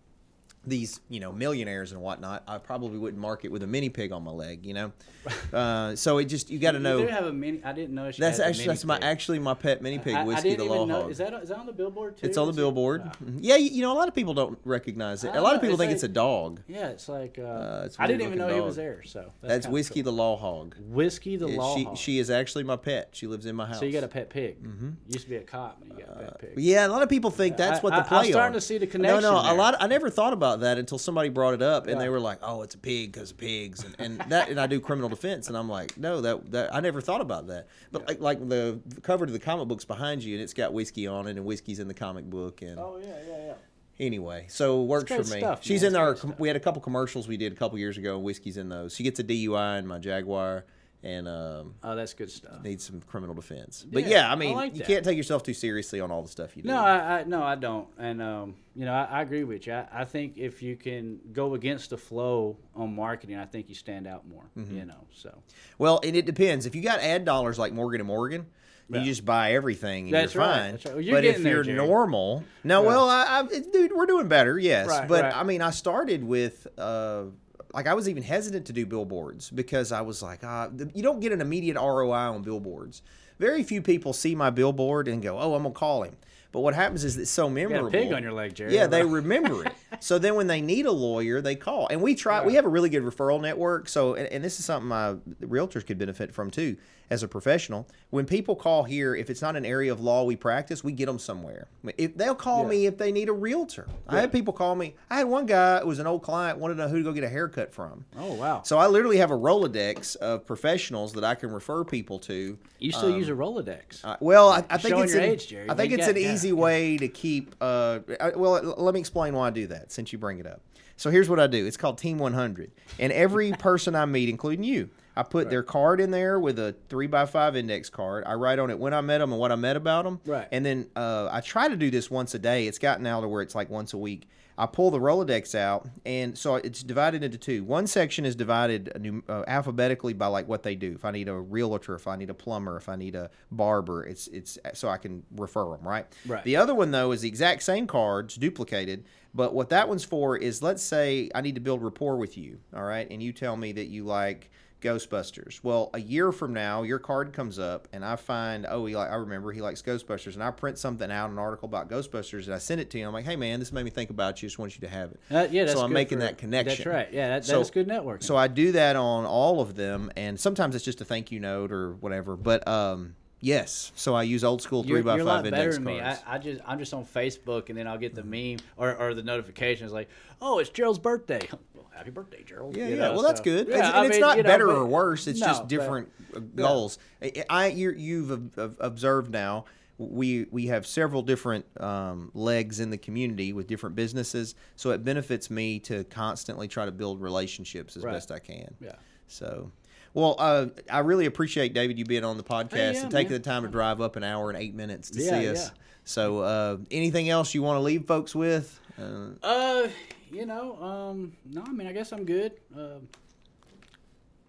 [0.68, 4.22] these you know millionaires and whatnot i probably wouldn't market with a mini pig on
[4.24, 4.91] my leg you know
[5.53, 7.62] uh, so it just you got to You know do have a mini.
[7.64, 8.05] I didn't know.
[8.07, 10.24] You that's had the actually mini that's my actually my pet mini pig I- I
[10.24, 12.26] whiskey didn't the even law know- hog Is that is that on the billboard too?
[12.28, 13.12] it's on the Is it- billboard Wow.
[13.24, 13.39] Mhm.
[13.41, 15.76] yeah you, you know a lot of people don't recognize it A lot of people
[15.76, 18.45] it's think it's a dog Yeah, it's like uh, it's a I didn't even know
[18.47, 19.03] weird-looking he was there.
[19.05, 20.12] So that's, kinda whiskey cool.
[20.12, 21.76] the law hog Whiskey the Yeah, law.
[21.76, 21.97] she hog.
[21.97, 24.30] she is actually my pet she lives in my house So you got a pet
[24.30, 24.64] pig.
[24.64, 24.89] Mm-hmm.
[25.07, 26.53] Used to be a cop, and you got a pet pig.
[26.57, 28.86] Yeah, a lot of people think that's what the I- I'm starting to see the
[28.86, 29.76] No, connection no, no, a lot.
[29.80, 32.00] I never thought about that until somebody brought it up, and Yeah.
[32.04, 34.50] they were like, "Oh, it's a pig because of pigs," and, and that.
[34.50, 37.47] And I do criminal defense, and I'm like, "No, that that I never thought about
[37.47, 40.74] that." But like like the cover to the comic books behind you, and it's got
[40.74, 43.54] whiskey on it, and whiskey's in the comic book, and Oh yeah, yeah, yeah.
[44.00, 45.39] anyway, so works for me.
[45.39, 45.89] stuff, She's man.
[45.91, 46.16] in It's our.
[46.16, 46.39] stuff.
[46.39, 48.95] We had a couple commercials we did a couple years ago, and whiskey's in those.
[48.95, 50.66] She gets a DUI in my Jaguar,
[51.04, 52.62] and um, Oh, that's good stuff.
[52.64, 53.86] needs some criminal defense.
[53.89, 56.22] But Yeah, yeah, I I mean, like you can't take yourself too seriously on all
[56.22, 56.70] the stuff you do.
[56.70, 59.74] No, I, I no, I don't, and um, you know, I, I agree with you.
[59.74, 63.76] I, I think if you can go against the flow on marketing, I think you
[63.76, 64.43] stand out more.
[64.58, 64.76] Mm-hmm.
[64.78, 65.38] You know, so
[65.78, 66.66] Well, and it depends.
[66.66, 68.45] If you got ad dollars like Morgan and Morgan,
[68.89, 69.00] Yeah.
[69.00, 70.72] you just buy everything and That's you're right, fine.
[70.72, 70.95] that's right.
[70.95, 71.76] Well, you're but if there, you're Jere.
[71.78, 74.88] normal, no, well, I, I, dude, we're doing better, yes.
[74.88, 75.34] Right, but.
[75.34, 76.68] I mean, I started with.
[76.78, 77.26] Uh,
[77.74, 81.04] like I was even hesitant to do billboards because I was like, ah, th- you
[81.04, 83.02] don't get an immediate ROI on billboards.
[83.38, 86.18] very few people see my billboard and go, "Oh, I'm gonna call him."
[86.52, 87.88] But what happens is it's so memorable.
[87.88, 88.74] a pig on your leg, Jere.
[88.74, 89.74] Yeah, they remember it.
[90.00, 91.88] So then when they need a lawyer, they call.
[91.90, 93.88] And we try we have a really good referral network.
[93.88, 96.78] So and, and this is something my realtors could benefit from too
[97.10, 97.88] as a professional.
[98.10, 101.07] When people call here, if it's not an area of law we practice, we get
[101.07, 101.68] them somewhere.
[101.97, 103.88] If they'll call me if they need a realtor.
[104.07, 104.95] I had people call me.
[105.10, 107.12] I had one guy who was an old client wanted to know who to go
[107.12, 108.05] get a haircut from.
[108.18, 108.62] Oh wow.
[108.64, 112.57] So I literally have a Rolodex of professionals that I can refer people to.
[112.80, 114.03] You still use a Rolodex.
[114.03, 115.68] Uh, well, I, I think Showing it's an, age, Jere.
[115.70, 116.34] I think it's got- an yeah.
[116.34, 117.55] easy way to keep.
[117.60, 120.62] Uh, I- well, let me explain why I do that since you bring it up.
[120.95, 121.66] So here's what I do.
[121.66, 124.89] It's called Team 100, and every person I meet, including you,
[125.20, 128.24] I put their card in there with a three by five index card.
[128.26, 130.22] I write on it when I met them and what I met about them.
[130.26, 130.48] Right.
[130.50, 132.68] And then uh, I try to do this once a day.
[132.68, 134.30] It's gotten now to where it's like once a week.
[134.58, 137.64] I pull the Rolodex out, and so it's divided into two.
[137.64, 140.92] One section is divided uh, alphabetically by like what they do.
[140.96, 144.04] If I need a realtor, if I need a plumber, if I need a barber,
[144.04, 145.88] it's it's so I can refer them.
[145.88, 146.06] Right.
[146.26, 146.44] Right.
[146.44, 150.36] The other one though is the exact same cards duplicated, but what that one's for
[150.36, 152.60] is let's say I need to build rapport with you.
[152.74, 154.50] All right, and you tell me that you like
[154.82, 155.60] Ghostbusters.
[155.64, 159.10] Well, a year from now, your card comes up, and I find, oh, he like,
[159.10, 162.54] I remember he likes Ghostbusters, and I print something out, an article about Ghostbusters, and
[162.54, 163.08] I send it to you.
[163.08, 164.48] I'm like, hey man, this made me think about you.
[164.48, 165.20] Just want you to have it.
[165.30, 166.78] Uh, yeah, that's so I'm making for- that connection.
[166.78, 167.14] That's right.
[167.14, 168.24] Yeah, that, So- that's good networking.
[168.24, 171.40] So I do that on all of them, and sometimes it's just a thank you
[171.40, 172.36] note or whatever.
[172.36, 175.84] But um, yes, so I use old school 3 you're, by you're five index than
[175.84, 176.00] me.
[176.00, 176.24] I, cards.
[176.28, 179.24] I just I'm just on Facebook and then I'll get the meme or, or the
[179.24, 179.86] notification.
[179.86, 180.10] It's like,
[180.42, 181.42] oh, it's Gerald's birthday.
[182.00, 182.76] Well, happy birthday, Gerald.
[182.78, 183.02] Yeah, You yeah.
[183.02, 183.68] know, Well, that's good.
[183.68, 185.28] Yeah, and, I and it's mean, not you know, better but- or worse.
[185.28, 186.97] It's no, just different uh goals.
[187.22, 189.66] I, I you're, you've ob- ob- observed now.
[189.97, 195.04] We we have several different um, legs in the community with different businesses, so it
[195.04, 198.14] benefits me to constantly try to build relationships as Right.
[198.14, 198.74] best I can.
[198.80, 198.93] Yeah.
[199.28, 199.72] So,
[200.14, 203.32] well, uh, I really appreciate David you being on the podcast Hey, yeah, and taking
[203.34, 203.41] man.
[203.41, 205.66] the time to drive up an hour and eight minutes to Yeah, see us.
[205.66, 205.70] yeah.
[206.06, 208.80] So, uh, anything else you want to leave folks with?
[208.97, 209.88] Uh, Uh,
[210.32, 212.54] you know, um, no, I mean, I guess I'm good.
[212.76, 213.08] Um,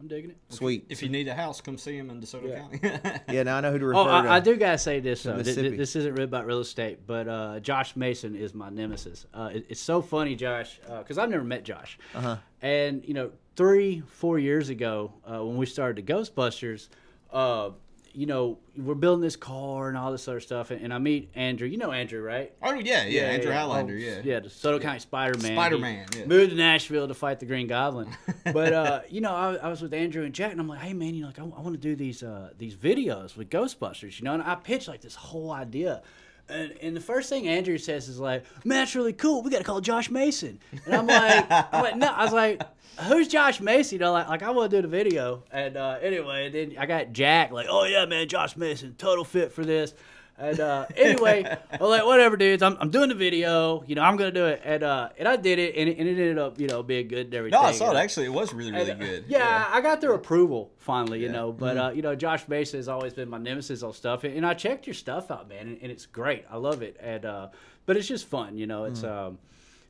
[0.01, 0.37] I'm digging it.
[0.49, 0.87] sweet.
[0.89, 2.61] If you need a house, come see him in DeSoto Yeah.
[2.79, 3.21] County.
[3.35, 4.11] yeah, now I know who to refer Oh, to.
[4.31, 5.43] I, I do gotta say this though.
[5.43, 9.27] Th- th- This isn't really about real estate, but uh, Josh Mason is my nemesis.
[9.35, 11.99] Uh, it- it's so funny, Josh, because I've never met Josh.
[12.15, 12.39] Uh-huh.
[12.63, 16.89] And you know, three, four years ago, uh, when we started the Ghostbusters,
[17.31, 17.71] uh,
[18.13, 21.31] you know, we're building this car and all this other stuff, and, and I meet
[21.35, 21.67] Andrew.
[21.69, 22.53] You know Andrew, right?
[22.63, 24.21] oh yeah, yeah, Andrew Highlander, Oh, yeah.
[24.23, 25.53] Yeah, DeSoto County Spider Man.
[25.53, 26.27] Spider-Man, yeah.
[26.27, 28.09] Moved to Nashville to fight the Green Goblin.
[28.53, 30.93] But uh, you know, I, I was with Andrew and Jack, and I'm like, hey
[30.93, 34.25] man, you know, like I, want to do these uh, these videos with Ghostbusters, you
[34.25, 36.03] know, and I pitched like this whole idea.
[36.51, 39.43] And, and the first thing Andrew says is like, "Man, that's really cool.
[39.43, 42.63] We got to call Josh Mason." And I'm like, "I'm like, no." I was like,
[43.09, 45.45] "Who's Josh Mason?" You know, like, like I want to do the video.
[45.51, 49.53] And uh, anyway, then I got Jack like, "Oh yeah, man, Josh Mason, total fit
[49.53, 49.95] for this."
[50.41, 52.63] And uh, anyway, I'm like, whatever, dudes.
[52.63, 53.85] I'm, I'm doing the video.
[53.87, 56.09] You know, I'm gonna do it, and uh, and I did it, and it, and
[56.09, 57.61] it ended up, you know, being good and everything.
[57.61, 57.97] No, I saw it.
[57.97, 59.25] Actually, it was really, really And, uh, good.
[59.29, 61.53] Yeah, I got their approval finally, you know.
[61.53, 64.55] But uh, you know, Josh Mason has always been my nemesis on stuff, and I
[64.55, 66.45] checked your stuff out, man, and, it's great.
[66.51, 67.49] I love it, and uh,
[67.85, 68.85] but it's just fun, you know.
[68.85, 69.39] It's um,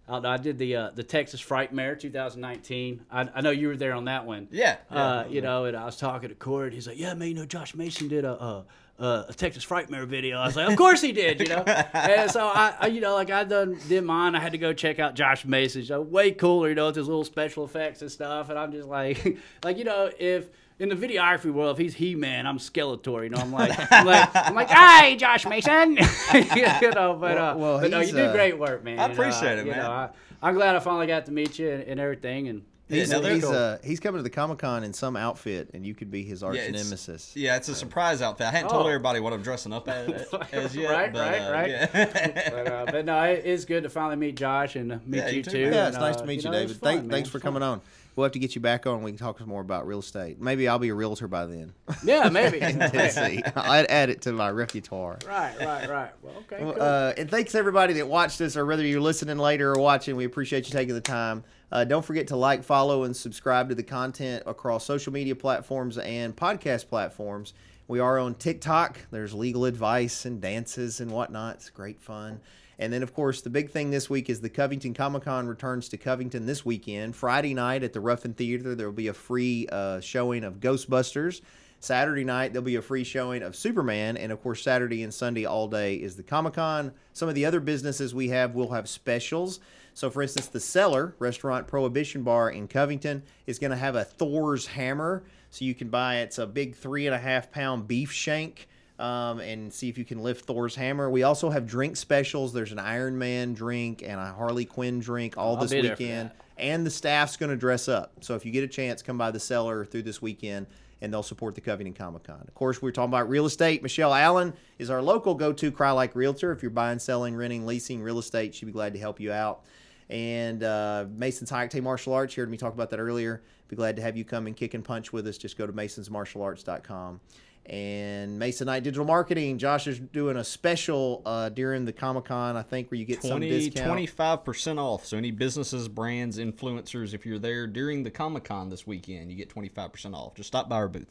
[0.08, 3.04] I, I did the uh, the Texas Frightmare 2019.
[3.10, 4.48] I, I know you were there on that one.
[4.50, 5.32] Yeah, Uh, yeah.
[5.32, 6.72] you know, and I was talking to Cord.
[6.72, 8.64] He's like, "Yeah, man, you know, Josh Mason did a." a
[9.00, 10.38] uh, a Texas Frightmare video.
[10.38, 11.62] I was like, of course he did, you know.
[11.94, 14.34] and so I, I, you know, like I done did mine.
[14.34, 15.88] I had to go check out Josh Mason's.
[15.88, 18.50] So way cooler, you know, with his little special effects and stuff.
[18.50, 22.14] And I'm just like, like you know, if in the videography world, if he's He
[22.14, 23.24] Man, I'm Skeletor.
[23.24, 25.96] You know, I'm like, I'm like, I'm like, hey, Josh Mason.
[26.34, 28.98] you know, but uh, Well- but no, you do uh, great work, man.
[28.98, 29.80] I And, uh, appreciate it, you man.
[29.82, 30.08] Know, I,
[30.42, 32.48] I'm glad I finally got to meet you and, and everything.
[32.48, 33.54] And He's, no, they're he's, cool.
[33.54, 36.42] uh, he's coming to the Comic Con in some outfit, and you could be his
[36.42, 37.32] arch Yeah, nemesis.
[37.36, 38.46] Yeah, it's a surprise outfit.
[38.46, 38.88] I hadn't told Oh.
[38.88, 40.90] everybody what I'm dressing up as, as yet.
[40.90, 41.68] Right, but, right, uh, right.
[41.70, 42.50] Yeah.
[42.50, 45.28] but, uh, but no, it is good to finally meet Josh and uh, meet Yeah,
[45.28, 45.64] you, you too, too.
[45.64, 45.72] man.
[45.72, 46.76] Yeah, and, it's nice uh, to meet you, know, David.
[46.76, 47.52] fun, Thank, thanks for fun.
[47.52, 47.80] coming on.
[48.16, 48.96] We'll have to get you back on.
[48.96, 50.40] and We can talk some more about real estate.
[50.40, 51.72] Maybe I'll be a realtor by then.
[52.04, 52.60] Yeah, maybe.
[52.60, 53.42] In Tennessee.
[53.56, 55.18] I'd add it to my repertoire.
[55.26, 56.10] right, right, right.
[56.22, 56.64] Well, okay.
[56.64, 56.82] Well, cool.
[56.82, 60.16] Uh, and thanks everybody that watched this, or whether you're listening later or watching.
[60.16, 61.44] We appreciate you taking the time.
[61.72, 65.98] Uh, don't forget to like, follow, and subscribe to the content across social media platforms
[65.98, 67.54] and podcast platforms.
[67.86, 68.98] We are on TikTok.
[69.10, 71.56] There's legal advice and dances and whatnot.
[71.56, 72.40] It's great fun.
[72.80, 75.86] And then, of course, the big thing this week is the Covington Comic Con returns
[75.90, 77.14] to Covington this weekend.
[77.14, 81.42] Friday night at the Ruffin Theater, there will be a free uh, showing of Ghostbusters.
[81.80, 84.16] Saturday night, there'll be a free showing of Superman.
[84.16, 86.92] And of course, Saturday and Sunday all day is the Comic Con.
[87.12, 89.60] Some of the other businesses we have will have specials.
[89.92, 94.04] So, for instance, the Cellar Restaurant Prohibition Bar in Covington is going to have a
[94.04, 95.22] Thor's hammer.
[95.50, 98.68] So you can buy it's a big three and a half pound beef shank.
[99.00, 101.08] Um, and see if you can lift Thor's hammer.
[101.08, 102.52] We also have drink specials.
[102.52, 105.96] There's an Iron Man drink and a Harley Quinn drink all I'll this be there
[105.96, 106.30] for weekend.
[106.58, 108.12] And the staff's going to dress up.
[108.20, 110.66] So if you get a chance, come by the cellar through this weekend
[111.00, 112.44] and they'll support the Covington Comic Con.
[112.46, 113.82] Of course, we're talking about real estate.
[113.82, 116.52] Michelle Allen is our local go to Crye-Leike Realtor.
[116.52, 119.64] If you're buying, selling, renting, leasing real estate, she'd be glad to help you out.
[120.10, 123.42] And uh, Mason's High Octane Martial Arts, you heard me talk about that earlier.
[123.68, 125.38] Be glad to have you come and kick and punch with us.
[125.38, 127.20] Just go to masonsmartialarts.com.
[127.66, 132.56] And Mason Knight Digital Marketing, Josh is doing a special uh, during the Comic Con,
[132.56, 134.00] I think, where you get some 20, discount.
[134.00, 135.06] 25% off.
[135.06, 139.36] So any businesses, brands, influencers, if you're there during the Comic Con this weekend, you
[139.36, 140.34] get 25% off.
[140.34, 141.06] Just stop by our booth.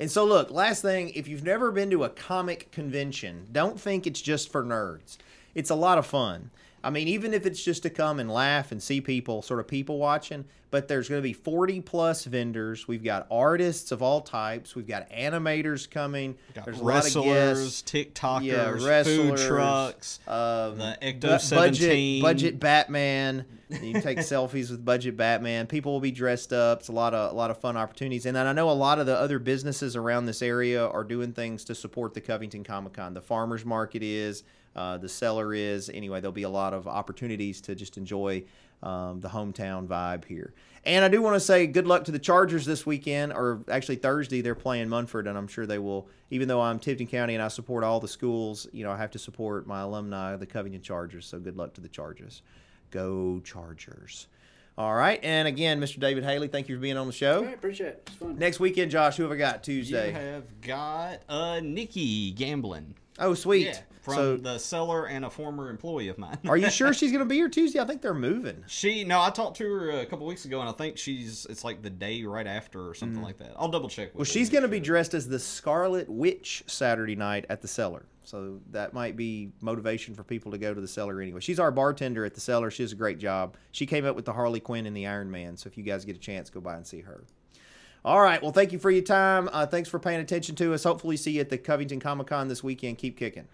[0.00, 4.06] And so, look, last thing, if you've never been to a comic convention, don't think
[4.06, 5.16] it's just for nerds.
[5.54, 6.50] It's a lot of fun.
[6.84, 9.66] I mean, even if it's just to come and laugh and see people, sort of
[9.66, 12.86] people watching, but there's going to be 40 plus vendors.
[12.88, 14.74] We've got artists of all types.
[14.74, 16.36] We've got animators coming.
[16.54, 17.82] Got there's a lot of wrestlers, guests.
[17.90, 22.22] TikTokers, Yeah, food trucks, um, the Ecto budget 17.
[22.22, 23.44] budget Batman.
[23.70, 25.66] You can take selfies with budget Batman.
[25.66, 26.80] People will be dressed up.
[26.80, 28.26] It's a lot of a lot of fun opportunities.
[28.26, 31.32] And then I know a lot of the other businesses around this area are doing
[31.32, 33.14] things to support the Covington Comic Con.
[33.14, 34.42] The farmers market is,
[34.76, 35.90] uh, the cellar is.
[35.90, 38.44] Anyway, there'll be a lot of opportunities to just enjoy
[38.82, 40.52] um, the hometown vibe here.
[40.84, 43.96] And I do want to say good luck to the Chargers this weekend, or actually
[43.96, 44.42] Thursday.
[44.42, 46.08] They're playing Munford, and I'm sure they will.
[46.30, 49.10] Even though I'm Tipton County and I support all the schools, you know I have
[49.12, 51.26] to support my alumni, the Covington Chargers.
[51.26, 52.42] So good luck to the Chargers.
[52.90, 54.28] Go Chargers!
[54.76, 56.00] All right, and again, Mr.
[56.00, 57.38] David Hailey, thank you for being on the show.
[57.38, 58.02] All right, appreciate it.
[58.08, 58.36] It's fun.
[58.36, 60.08] Next weekend, Josh, who have I got Tuesday?
[60.08, 62.94] You have got uh, Nikki Gambling.
[63.18, 63.66] Oh, sweet.
[63.66, 66.38] Yeah, from so, the cellar and a former employee of mine.
[66.46, 67.80] are you sure she's going to be here Tuesday?
[67.80, 68.64] I think they're moving.
[68.66, 71.64] She no, I talked to her a couple weeks ago, and I think she's it's
[71.64, 73.52] like the day right after or something like that.
[73.56, 74.08] I'll double check.
[74.08, 74.18] With Mm.
[74.18, 78.06] Well, she's going to be dressed as the Scarlet Witch Saturday night at the cellar.
[78.24, 81.40] So that might be motivation for people to go to the cellar anyway.
[81.40, 82.70] She's our bartender at the cellar.
[82.70, 83.56] She does a great job.
[83.70, 85.56] She came up with the Harley Quinn and the Iron Man.
[85.56, 87.24] So if you guys get a chance, go by and see her.
[88.04, 88.42] All right.
[88.42, 89.48] Well, thank you for your time.
[89.50, 90.84] Uh, thanks for paying attention to us.
[90.84, 92.98] Hopefully, see you at the Covington Comic Con this weekend.
[92.98, 93.48] Keep kicking.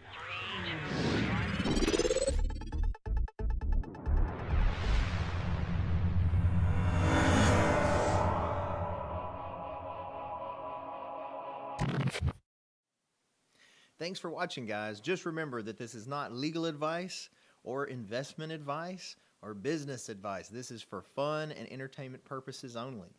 [14.01, 14.99] Thanks for watching, guys.
[14.99, 17.29] Just remember that this is not legal advice
[17.63, 20.49] or investment advice or business advice.
[20.49, 23.11] This is for fun and entertainment purposes only.